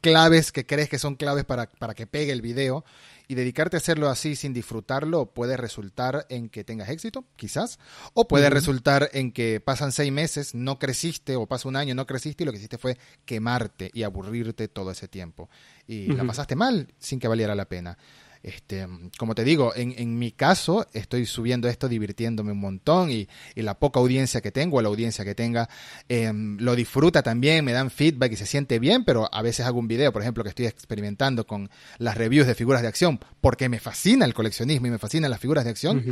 [0.00, 2.84] claves que crees que son claves para, para que pegue el video
[3.28, 7.78] y dedicarte a hacerlo así sin disfrutarlo puede resultar en que tengas éxito, quizás,
[8.14, 12.06] o puede resultar en que pasan seis meses, no creciste, o pasa un año, no
[12.06, 15.50] creciste y lo que hiciste fue quemarte y aburrirte todo ese tiempo.
[15.88, 17.98] Y la pasaste mal sin que valiera la pena.
[18.46, 18.86] Este,
[19.18, 23.26] como te digo, en, en, mi caso estoy subiendo esto divirtiéndome un montón y,
[23.56, 25.68] la poca audiencia que tengo, la audiencia que tenga,
[26.08, 29.80] em, lo disfruta también, me dan feedback y se siente bien, pero a veces hago
[29.80, 31.68] un video, por ejemplo, que estoy experimentando con
[31.98, 35.40] las reviews de figuras de acción, porque me fascina el coleccionismo y me fascinan las
[35.40, 36.04] figuras de acción.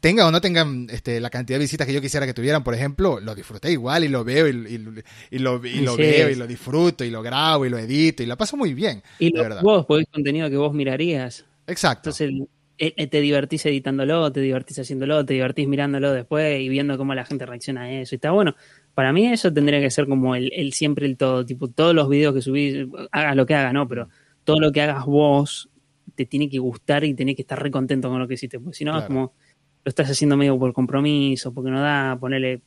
[0.00, 2.74] Tenga o no tengan este, la cantidad de visitas que yo quisiera que tuvieran, por
[2.74, 4.92] ejemplo, lo disfruté igual y lo veo y, lo,
[5.30, 5.60] y lo
[5.96, 9.02] veo y lo disfruto y lo grabo y lo edito y lo paso muy bien.
[9.18, 11.46] Y lo, vos podés contenido que vos mirarías.
[11.70, 12.10] Exacto.
[12.10, 12.30] Entonces
[12.78, 17.14] eh, eh, te divertís editándolo, te divertís haciéndolo, te divertís mirándolo después y viendo cómo
[17.14, 18.14] la gente reacciona a eso.
[18.14, 18.56] Y está bueno.
[18.94, 21.44] Para mí eso tendría que ser como el, siempre el todo.
[21.44, 23.86] Tipo, todos los videos que subís, hagas lo que hagas, ¿no?
[23.86, 24.08] Pero
[24.44, 25.68] todo lo que hagas vos
[26.14, 28.58] te tiene que gustar y tenés que estar re contento con lo que hiciste.
[28.58, 29.34] Porque si no, es como
[29.84, 32.62] lo estás haciendo medio por compromiso, porque no da, ponerle.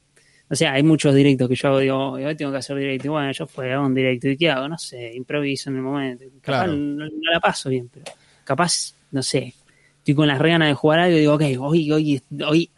[0.50, 3.08] O sea, hay muchos directos que yo hago, digo, hoy tengo que hacer directo.
[3.08, 4.28] Y bueno, yo fue, hago un directo.
[4.30, 4.68] ¿Y qué hago?
[4.68, 6.26] No sé, improviso en el momento.
[6.42, 8.06] Capaz no, la paso bien, pero
[8.44, 9.54] capaz no sé,
[10.00, 12.72] estoy con las ganas de jugar algo y digo, ok, hoy, hoy, hoy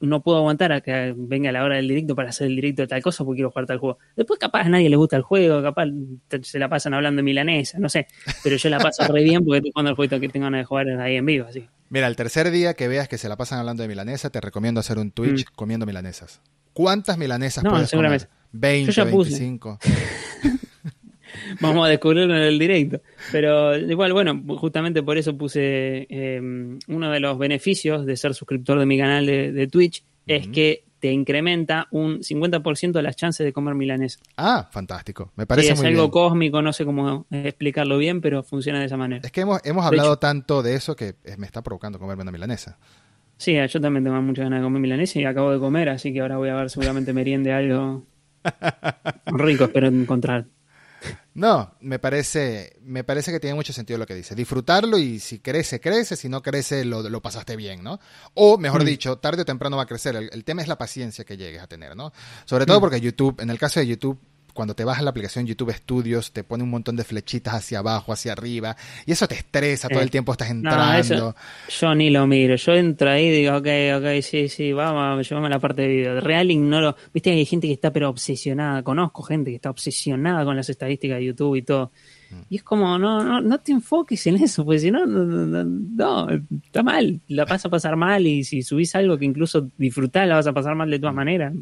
[0.00, 2.88] no puedo aguantar a que venga la hora del directo para hacer el directo de
[2.88, 3.98] tal cosa porque quiero jugar tal juego.
[4.16, 5.88] Después capaz a nadie le gusta el juego, capaz
[6.42, 8.06] se la pasan hablando de milanesa, no sé,
[8.42, 10.64] pero yo la paso re bien porque estoy jugando el juego que tengo ganas de
[10.64, 11.68] jugar ahí en vivo, así.
[11.90, 14.80] Mira, el tercer día que veas que se la pasan hablando de milanesa, te recomiendo
[14.80, 15.54] hacer un Twitch mm.
[15.54, 16.40] comiendo milanesas.
[16.72, 18.30] ¿Cuántas milanesas puedes comer?
[18.52, 19.78] 20, yo 25.
[21.60, 23.00] Vamos a descubrirlo en el directo.
[23.30, 28.78] Pero igual, bueno, justamente por eso puse em, uno de los beneficios de ser suscriptor
[28.78, 33.74] de mi canal de, Twitch es que te incrementa un 50% las chances de comer
[33.74, 34.20] milanesa.
[34.36, 35.32] Ah, fantástico.
[35.34, 39.20] Me parece es algo cósmico, no sé cómo explicarlo bien, pero funciona de esa manera.
[39.24, 42.78] Es que hemos, hemos hablado tanto de eso que me está provocando comerme una milanesa.
[43.36, 46.20] Sí, yo también tengo muchas ganas de comer milanesa y acabo de comer, así que
[46.20, 48.04] ahora voy a ver seguramente meriende algo
[49.26, 50.46] rico, espero encontrar.
[51.34, 54.34] No, me parece, me parece que tiene mucho sentido lo que dice.
[54.34, 57.98] Disfrutarlo y si crece, crece, si no crece, lo, lo pasaste bien, ¿no?
[58.34, 58.86] O, mejor mm.
[58.86, 60.14] dicho, tarde o temprano va a crecer.
[60.14, 62.12] El, el, tema es la paciencia que llegues a tener, ¿no?
[62.44, 62.80] Sobre todo mm.
[62.80, 64.18] porque YouTube, en el caso de YouTube,
[64.52, 68.12] cuando te bajas la aplicación YouTube Studios, te pone un montón de flechitas hacia abajo,
[68.12, 68.76] hacia arriba,
[69.06, 71.34] y eso te estresa, todo el eh, tiempo estás entrando.
[71.68, 75.48] yo ni lo miro, yo entro ahí y digo, ok, ok, sí, sí, vamos, llevamos
[75.48, 76.20] a la parte de video.
[76.20, 80.56] Real ignoro, viste hay gente que está pero obsesionada, conozco gente que está obsesionada con
[80.56, 81.92] las estadísticas de YouTube y todo.
[82.30, 82.34] Mm.
[82.50, 86.28] Y es como, no, no, no te enfoques en eso, porque si no, no, no,
[86.30, 90.36] está mal, la vas a pasar mal y si subís algo que incluso disfrutás, la
[90.36, 91.16] vas a pasar mal de todas mm.
[91.16, 91.52] maneras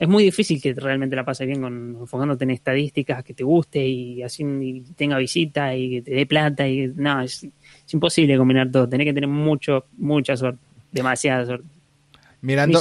[0.00, 3.86] es muy difícil que realmente la pases bien con enfocándote en estadísticas que te guste
[3.86, 4.42] y así
[4.96, 7.46] tenga visita y que te dé plata y no, es,
[7.92, 10.58] imposible combinar todo, tenés que tener mucho, mucha suerte,
[10.90, 11.66] demasiada suerte.
[12.40, 12.80] Mirando,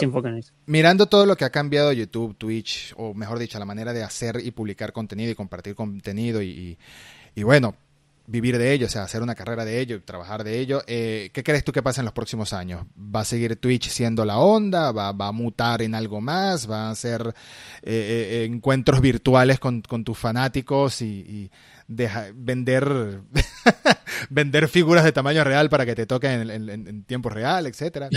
[0.67, 4.39] mirando todo lo que ha cambiado YouTube, Twitch, o mejor dicho, la manera de hacer
[4.41, 6.77] y publicar contenido y compartir contenido y,
[7.35, 7.75] y bueno,
[8.29, 10.83] vivir de ello, o sea, hacer una carrera de ello, trabajar de ello.
[10.85, 12.85] Eh, ¿Qué crees tú que pasa en los próximos años?
[12.95, 14.91] ¿Va a seguir Twitch siendo la onda?
[14.91, 16.69] ¿Va, va a mutar en algo más?
[16.69, 17.33] ¿Va a ser
[17.81, 21.49] eh, eh, encuentros virtuales con, con tus fanáticos y,
[21.89, 23.21] vender
[24.29, 28.09] vender figuras de tamaño real para que te toquen en, tiempo real, etcétera.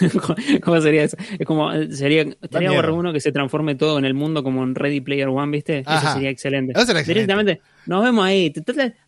[0.62, 1.16] ¿Cómo sería eso?
[1.38, 5.00] Es como sería estaría uno que se transforme todo en el mundo como en Ready
[5.00, 5.80] Player One, ¿viste?
[5.80, 6.72] Eso sería excelente.
[7.06, 8.52] Directamente nos vemos ahí.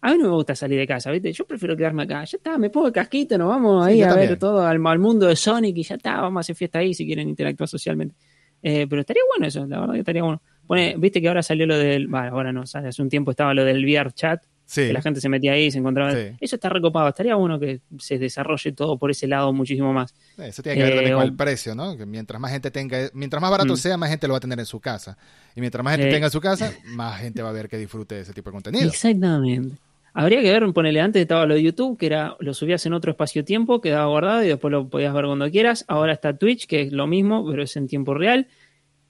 [0.00, 1.32] A mí no me gusta salir de casa, ¿viste?
[1.32, 2.24] Yo prefiero quedarme acá.
[2.24, 5.36] Ya está, me pongo el casquito, nos vamos ahí a ver todo al, mundo de
[5.36, 8.14] Sonic y ya está, vamos a hacer fiesta ahí si quieren interactuar socialmente.
[8.62, 10.40] Eh, pero estaría bueno eso, la verdad que estaría bueno.
[10.66, 12.08] Pone, Viste que ahora salió lo del.
[12.08, 14.42] Bueno, ahora no, hace un tiempo estaba lo del VR chat.
[14.72, 16.12] Que la gente se metía ahí, se encontraba.
[16.40, 17.08] Eso está recopado.
[17.08, 20.14] Estaría bueno que se desarrolle todo por ese lado muchísimo más.
[20.38, 21.96] Eso tiene que ver también con eh, el precio, ¿no?
[21.96, 23.76] Que mientras más gente tenga, mientras más barato mm.
[23.76, 25.18] sea, más gente lo va a tener en su casa.
[25.54, 27.76] Y mientras más gente eh, tenga en su casa, más gente va a ver que
[27.76, 28.88] disfrute de ese tipo de contenido.
[28.88, 29.76] Exactamente.
[30.16, 33.10] Habría que ver, ponele antes estaba lo de YouTube, que era lo subías en otro
[33.10, 35.84] espacio-tiempo, quedaba guardado y después lo podías ver cuando quieras.
[35.88, 38.46] Ahora está Twitch, que es lo mismo, pero es en tiempo real.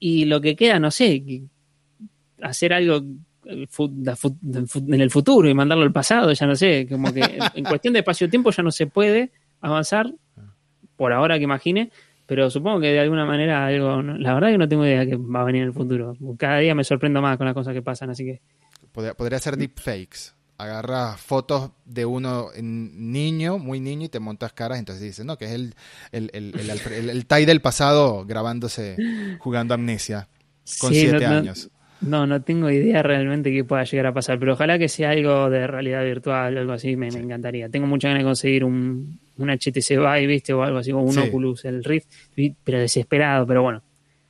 [0.06, 1.24] Y lo que queda, no sé,
[2.42, 2.96] hacer algo
[3.46, 7.22] en el futuro y mandarlo al pasado, ya no sé, como que
[7.54, 9.30] en cuestión de espacio-tiempo ya no se puede
[9.62, 10.12] avanzar,
[10.96, 11.90] por ahora que imagine,
[12.26, 15.40] pero supongo que de alguna manera algo, la verdad que no tengo idea que va
[15.40, 16.14] a venir en el futuro.
[16.36, 18.42] Cada día me sorprendo más con las cosas que pasan, así que...
[18.92, 20.34] Podría, podría ser deepfakes.
[20.56, 25.46] Agarras fotos de uno niño, muy niño, y te montas caras, entonces dices, no, que
[25.46, 25.74] es el,
[26.12, 28.96] el, el, el, Tai del pasado grabándose,
[29.40, 30.28] jugando amnesia,
[30.78, 31.70] con siete años.
[32.00, 35.48] No, no tengo idea realmente qué pueda llegar a pasar, pero ojalá que sea algo
[35.48, 37.68] de realidad virtual o algo así, me, encantaría.
[37.68, 40.52] Tengo mucha ganas de conseguir un, un HTC Vive, ¿viste?
[40.52, 42.08] O algo así, o un Oculus, el Rift,
[42.62, 43.82] pero desesperado, pero bueno.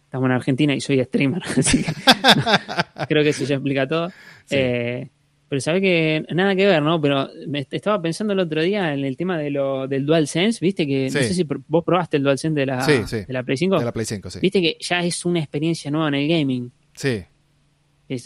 [0.04, 1.92] Estamos en Argentina y soy streamer, así que
[3.08, 4.12] creo que eso ya explica todo.
[4.48, 5.08] Eh,
[5.54, 7.00] pero sabe que nada que ver, ¿no?
[7.00, 10.84] Pero me estaba pensando el otro día en el tema de lo, del DualSense, ¿viste?
[10.84, 13.78] Que no sé si vos probaste el DualSense de la, de la Play 5.
[13.78, 14.40] De la Play 5, sí.
[14.42, 16.72] Viste que ya es una experiencia nueva en el gaming.
[16.94, 17.22] Sí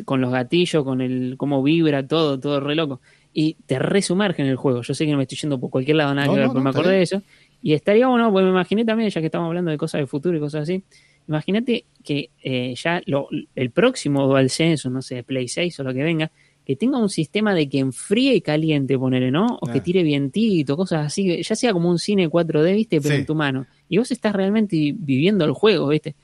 [0.04, 3.00] con los gatillos, con el cómo vibra todo, todo re loco.
[3.32, 4.82] Y te resumerge en el juego.
[4.82, 6.70] Yo sé que no me estoy yendo por cualquier lado, nada que ver, pero me
[6.70, 7.22] acordé de eso.
[7.62, 10.36] Y estaría bueno, pues me imaginé también, ya que estamos hablando de cosas de futuro
[10.36, 10.82] y cosas así,
[11.28, 15.94] imagínate que eh, ya lo, el próximo DualSense, o no sé, Play 6 o lo
[15.94, 16.32] que venga,
[16.68, 19.56] que tenga un sistema de que enfríe y caliente, ponele, ¿no?
[19.62, 23.00] O que tire vientito, cosas así, ya sea como un cine 4D, ¿viste?
[23.00, 23.66] Pero en tu mano.
[23.88, 26.14] Y vos estás realmente viviendo el juego, ¿viste?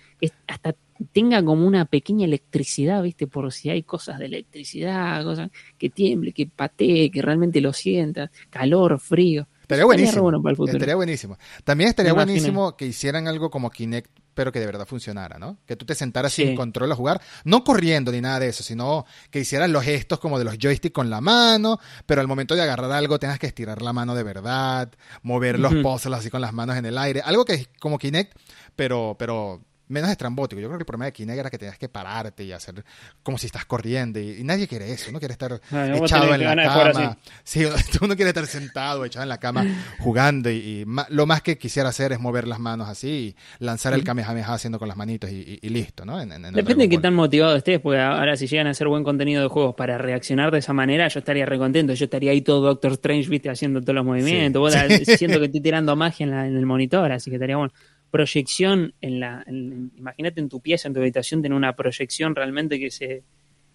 [0.46, 0.76] hasta
[1.12, 3.26] tenga como una pequeña electricidad, ¿viste?
[3.26, 8.30] Por si hay cosas de electricidad, cosas que tiemble, que patee, que realmente lo sientas,
[8.50, 9.48] calor, frío.
[9.62, 10.30] Estaría buenísimo.
[10.66, 11.38] estaría buenísimo.
[11.64, 15.58] También estaría buenísimo que hicieran algo como Kinect, pero que de verdad funcionara, ¿no?
[15.66, 19.06] Que tú te sentaras sin control a jugar, no corriendo ni nada de eso, sino
[19.30, 22.62] que hicieras los gestos como de los joysticks con la mano, pero al momento de
[22.62, 24.90] agarrar algo tengas que estirar la mano de verdad,
[25.22, 28.36] mover los uh así con las manos en el aire, algo que es como Kinect,
[28.74, 29.62] pero, pero
[29.94, 30.60] menos estrambótico.
[30.60, 32.84] Yo creo que el problema de Kinect era que tenías que pararte y hacer
[33.22, 34.20] como si estás corriendo.
[34.20, 35.10] Y, nadie quiere eso.
[35.12, 37.16] No quiere estar ah, echado en la cama.
[37.42, 37.64] Sí,
[38.02, 39.64] uno quiere estar sentado, echado en la cama,
[40.00, 40.50] jugando.
[40.50, 44.52] Y, lo más que quisiera hacer es mover las manos así y lanzar el Kamehameha
[44.52, 46.18] haciendo con las manitos y, listo, ¿no?
[46.18, 49.48] Depende de qué tan motivado estés, porque ahora si llegan a hacer buen contenido de
[49.48, 51.94] juegos para reaccionar de esa manera, yo estaría recontento.
[51.94, 54.74] Yo estaría ahí todo Doctor Strange, viste, haciendo todos los movimientos.
[55.18, 57.72] siento que estoy tirando magia en el monitor, así que estaría bueno
[58.14, 62.88] proyección en la, imagínate en tu pieza, en tu habitación, tener una proyección realmente que
[62.88, 63.24] se,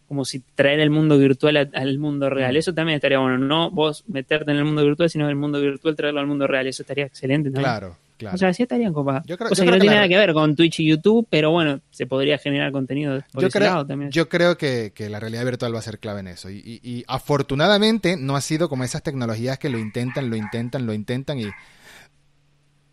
[0.08, 2.54] como si traer el mundo virtual al mundo real.
[2.54, 2.58] Mm.
[2.58, 5.94] Eso también estaría bueno, no vos meterte en el mundo virtual, sino el mundo virtual
[5.94, 6.68] traerlo al mundo real.
[6.68, 7.66] Eso estaría excelente también.
[7.66, 8.36] Claro, claro.
[8.36, 9.24] O sea, sí estarían copados.
[9.26, 11.52] Yo creo, o sea, que no tiene nada que ver con Twitch y YouTube, pero
[11.52, 14.10] bueno, se podría generar contenido por yo creo, también.
[14.10, 16.50] Yo creo que, la realidad virtual va a ser clave en eso.
[16.50, 20.86] Y, y, y afortunadamente no ha sido como esas tecnologías que lo intentan, lo intentan,
[20.86, 21.50] lo intentan y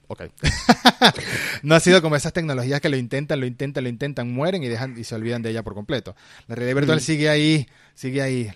[0.08, 0.22] Ok.
[1.62, 4.68] no ha sido como esas tecnologías que lo intentan, lo intentan, lo intentan, mueren y
[4.68, 6.14] dejan y se olvidan de ella por completo.
[6.46, 7.02] La realidad virtual mm.
[7.02, 8.50] sigue ahí, sigue ahí.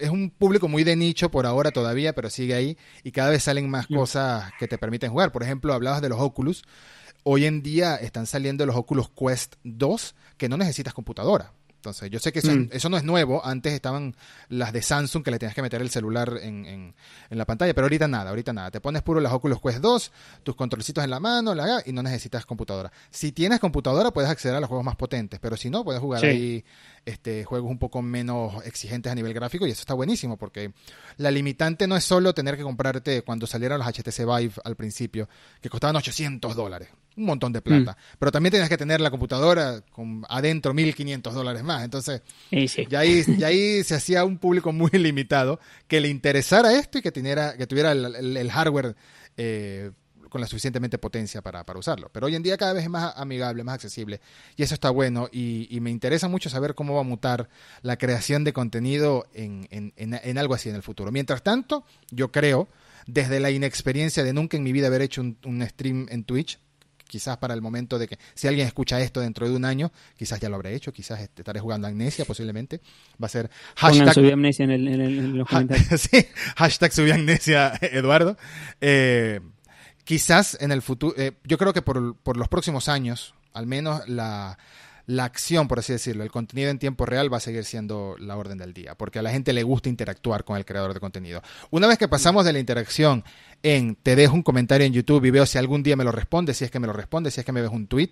[0.00, 3.44] es un público muy de nicho por ahora todavía, pero sigue ahí y cada vez
[3.44, 3.94] salen más mm.
[3.94, 5.32] cosas que te permiten jugar.
[5.32, 6.64] Por ejemplo, hablabas de los Oculus.
[7.22, 11.52] Hoy en día están saliendo los Oculus Quest 2 que no necesitas computadora.
[11.80, 12.68] Entonces, yo sé que mm.
[12.72, 13.44] eso, no es nuevo.
[13.44, 14.14] Antes estaban
[14.50, 16.94] las de Samsung que le tenías que meter el celular en, en,
[17.30, 18.70] la pantalla, pero ahorita nada, ahorita nada.
[18.70, 20.12] Te pones puro las Oculus Quest 2,
[20.42, 22.92] tus controlcitos en la mano, la, y no necesitas computadora.
[23.08, 26.22] Si tienes computadora, puedes acceder a los juegos más potentes, pero si no, puedes jugar
[26.22, 26.62] ahí
[27.06, 30.72] este, juegos un poco menos exigentes a nivel gráfico y eso está buenísimo porque
[31.16, 35.28] la limitante no es solo tener que comprarte cuando salieron los HTC Vive al principio,
[35.62, 38.16] que costaban 800 dólares, un montón de plata, mm.
[38.18, 42.22] pero también tenías que tener la computadora con adentro 1500 dólares más, entonces
[42.88, 47.02] ya, ahí, ya ahí se hacía un público muy limitado que le interesara esto y
[47.02, 48.96] que, tuviera, que tuviera el, hardware
[49.36, 49.90] eh,
[50.30, 52.08] con la suficientemente potencia para, usarlo.
[52.10, 54.20] Pero hoy en día cada vez es más amigable, más accesible.
[54.56, 55.28] Y eso está bueno.
[55.30, 57.50] Y, me interesa mucho saber cómo va a mutar
[57.82, 61.10] la creación de contenido en, en, algo así en el futuro.
[61.12, 62.68] Mientras tanto, yo creo,
[63.06, 66.58] desde la inexperiencia de nunca en mi vida haber hecho un, stream en Twitch,
[67.10, 70.38] quizás para el momento de que si alguien escucha esto dentro de un año, quizás
[70.38, 72.80] ya lo habré hecho, quizás estaré jugando Amnesia posiblemente.
[73.20, 74.32] Va a ser hashtag...
[74.32, 76.00] Amnesia en, en, los comentarios.
[76.10, 76.24] sí,
[76.56, 78.36] hashtag Amnesia Eduardo.
[78.80, 79.40] Eh,
[80.04, 84.08] quizás en el futuro, eh, yo creo que por, por, los próximos años, al menos
[84.08, 84.56] la,
[85.10, 88.36] la acción, por así decirlo, el contenido en tiempo real va a seguir siendo la
[88.36, 91.42] orden del día, porque a la gente le gusta interactuar con el creador de contenido.
[91.70, 93.24] Una vez que pasamos de la interacción
[93.64, 96.54] en te dejo un comentario en YouTube y veo si algún día me lo responde,
[96.54, 98.10] si es que me lo responde, si es que me ves un tweet,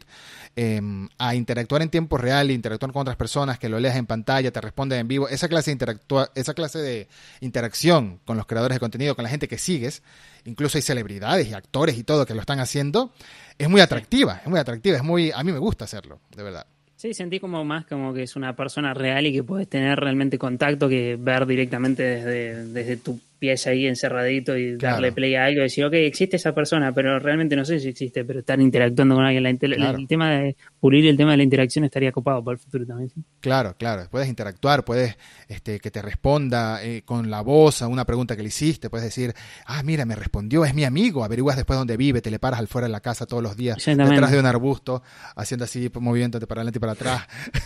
[0.56, 4.50] em, a interactuar en tiempo real, interactuar con otras personas, que lo leas en pantalla,
[4.50, 5.98] te responde en vivo, esa clase de
[6.34, 7.08] esa clase de
[7.40, 10.02] interacción con los creadores de contenido, con la gente que sigues,
[10.46, 13.12] incluso hay celebridades y actores y todo que lo están haciendo,
[13.56, 16.66] es muy atractiva, es muy atractiva, es muy, a mí me gusta hacerlo, de verdad.
[16.98, 20.36] Sí, sentí como más como que es una persona real y que puedes tener realmente
[20.36, 25.60] contacto que ver directamente desde, desde tu pieza ahí encerradito y darle play a algo
[25.60, 29.14] y decir, ok, existe esa persona, pero realmente no sé si existe, pero estar interactuando
[29.14, 29.46] con alguien.
[29.46, 33.10] El tema de pulir el tema de la interacción estaría copado para el futuro también.
[33.40, 34.08] Claro, claro.
[34.10, 35.16] Puedes interactuar, puedes
[35.48, 38.90] este, que te responda eh, con la voz a una pregunta que le hiciste.
[38.90, 39.34] Puedes decir,
[39.66, 41.24] ah, mira, me respondió, es mi amigo.
[41.24, 43.76] Averiguas después dónde vive, te le paras al fuera de la casa todos los días,
[43.84, 45.02] detrás de un arbusto,
[45.36, 47.22] haciendo así, moviéndote para adelante y para atrás.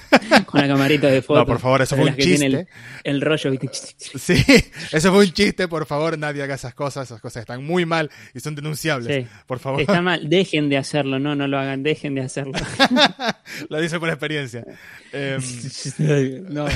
[0.46, 1.40] con la camarita de foto.
[1.40, 2.46] No, por favor, eso fue un chiste.
[2.46, 2.66] El,
[3.04, 3.52] el, rollo.
[3.72, 4.44] sí,
[4.92, 7.08] eso fue un chiste, por favor, nadie haga esas cosas.
[7.08, 9.26] Esas cosas están muy mal y son denunciables.
[9.46, 9.80] Por favor.
[9.80, 12.52] Está mal, dejen de hacerlo, no, no lo hagan, dejen de hacerlo.
[13.68, 14.64] lo dice por experiencia.
[15.12, 15.40] Em,
[16.48, 16.66] no,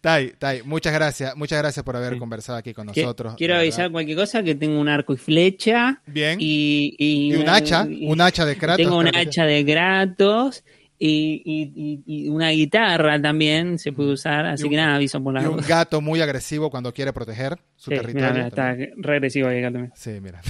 [0.00, 3.34] Tai, Tai, muchas gracias, muchas gracias por haber conversado aquí con nosotros.
[3.36, 6.00] Quiero avisar cualquier cosa que tengo un arco y flecha.
[6.06, 6.38] Bien.
[6.40, 8.76] Y, un hacha, un hacha de Kratos.
[8.78, 10.64] Tengo un hacha de Kratos.
[11.04, 15.56] Y, una guitarra también se puede usar, así que nada, aviso por la Y un
[15.56, 18.46] gato muy agresivo cuando quiere proteger su territorio.
[18.46, 19.92] está regresivo ahí el gato.
[19.96, 20.40] Sí, mira.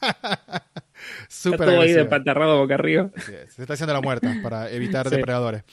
[1.28, 3.10] Súper está todo ahí de patarrado boca arriba.
[3.18, 5.64] se está haciendo la muerta para evitar depredadores.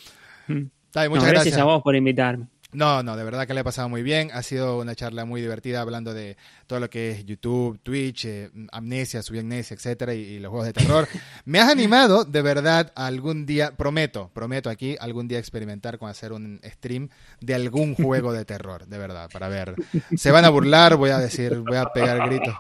[0.48, 0.64] Mm.
[1.10, 1.58] muchas gracias.
[1.58, 2.48] a vos por invitarme.
[2.76, 4.30] No, no, de verdad que le he pasado muy bien.
[4.34, 6.36] Ha sido una charla muy divertida hablando de
[6.68, 10.74] todo lo que es YouTube, Twitch, eh, Amnesia, Subí Amnesia, etcétera, y, los juegos de
[10.74, 11.08] terror.
[11.46, 16.34] Me has animado, de verdad, algún día, prometo, prometo aquí, algún día experimentar con hacer
[16.34, 17.08] un stream
[17.40, 19.76] de algún juego de terror, de verdad, para ver.
[20.18, 22.56] Se van a burlar, voy a decir, voy a pegar gritos.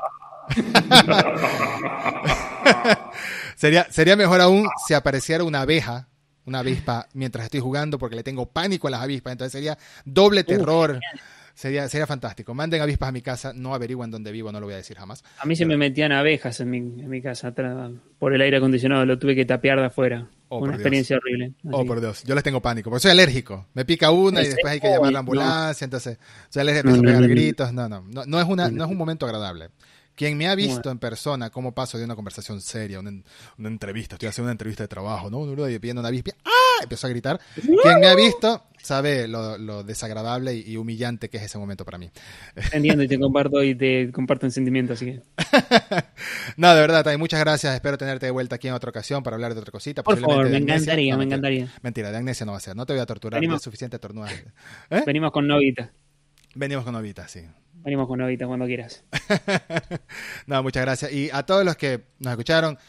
[3.55, 6.07] sería, sería mejor aún si apareciera una abeja
[6.46, 10.43] una avispa mientras estoy jugando porque le tengo pánico a las avispas, entonces sería doble
[10.43, 11.00] terror.
[11.54, 12.54] sería, sería fantástico.
[12.54, 15.24] Manden avispas a mi casa, no averigüen dónde vivo, no lo voy a decir jamás.
[15.39, 17.54] A mí se me metían abejas en mi, en mi casa
[18.20, 20.28] por el aire acondicionado, lo tuve que tapear de afuera.
[20.48, 21.54] Oh, una experiencia horrible.
[21.72, 23.68] Oh, por Dios, yo les tengo pánico, porque soy alérgico.
[23.74, 26.20] Me pica una y después hay que llamar a la ambulancia, entonces
[26.50, 27.74] soy alérgico, a pegar gritos.
[27.74, 29.70] No, no, no, no, es una, no es un momento agradable.
[30.16, 33.11] Quien me ha visto en persona cómo paso de una conversación seria, una,
[33.57, 35.70] una entrevista, estoy haciendo una entrevista de trabajo, ¿no?
[35.70, 36.51] Y pidiendo una avispa, ¡ah!
[36.84, 37.39] Empezó a gritar.
[37.55, 42.11] Quien me ha visto sabe lo, desagradable y, humillante que es ese momento para mí.
[42.72, 45.22] Entiendo y te comparto y te comparto en sentimiento, así que.
[46.57, 47.74] no, de verdad, Tai, muchas gracias.
[47.74, 50.03] Espero tenerte de vuelta aquí en otra ocasión para hablar de otra cosita.
[50.03, 51.68] Por favor, me encantaría, me encantaría.
[51.82, 52.76] Mentira, de amnesia no va a ser.
[52.76, 54.32] No te voy a torturar, es suficiente tornudar.
[54.89, 55.03] ¿Eh?
[55.05, 55.91] Venimos con novita.
[56.53, 57.41] Venimos con novita, sí.
[57.86, 59.04] Venimos con novita cuando quieras.
[60.48, 61.14] no, muchas gracias.
[61.14, 62.80] Y a todos los que nos escucharon,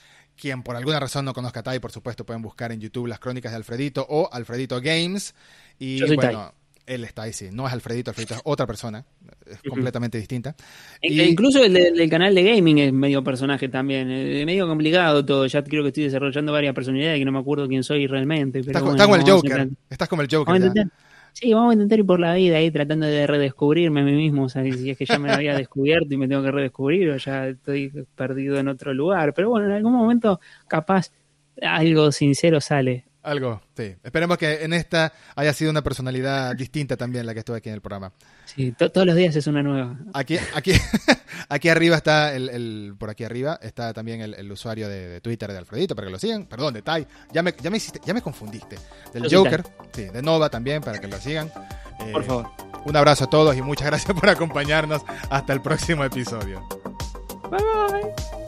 [0.41, 3.19] quien por alguna razón no conozca a Tai, por supuesto, pueden buscar en YouTube las
[3.19, 5.35] crónicas de Alfredito o Alfredito Games.
[5.79, 6.55] Y bueno,
[6.87, 7.51] él está ahí, sí.
[7.53, 9.05] No es Alfredito, Alfredito es otra persona.
[9.45, 10.57] Es completamente distinta.
[11.03, 11.21] E y...
[11.21, 14.11] Incluso el del canal de gaming es medio personaje también.
[14.11, 15.47] Es medio complicado todo.
[15.47, 18.61] Ya creo que estoy desarrollando varias personalidades que no me acuerdo quién soy realmente.
[18.61, 19.69] estás, como el Joker.
[19.91, 20.89] Estás como el Joker.
[21.39, 24.45] Sí, vamos a intentar ir por la vida ahí tratando de redescubrirme a mí mismo.
[24.45, 27.19] O sea, si es que ya me había descubierto y me tengo que redescubrir o
[27.19, 29.35] ya estoy perdido en otro lugar.
[29.35, 31.13] Pero bueno, en algún momento capaz
[31.61, 33.05] algo sincero sale.
[33.27, 33.97] Algo, sí.
[34.05, 37.75] Esperemos que en esta haya sido una personalidad distinta también la que estuve aquí en
[37.75, 38.13] el programa.
[38.45, 39.99] Sí, todos los días es una nueva.
[40.15, 40.71] Aquí, aquí,
[41.49, 45.97] aquí arriba está el, por aquí arriba está también el, usuario de, Twitter de Alfredito
[45.97, 46.47] para que lo sigan.
[46.47, 47.05] Perdón, de Tai.
[47.33, 48.77] Ya me, ya me hiciste, ya me confundiste.
[49.13, 51.51] Del Joker, sí, de Nova también para que lo sigan.
[52.13, 52.47] por eh, favor.
[52.85, 55.03] Un abrazo a todos y muchas gracias por acompañarnos.
[55.31, 56.65] Hasta el próximo episodio.
[57.51, 57.61] Bye
[57.91, 58.46] bye.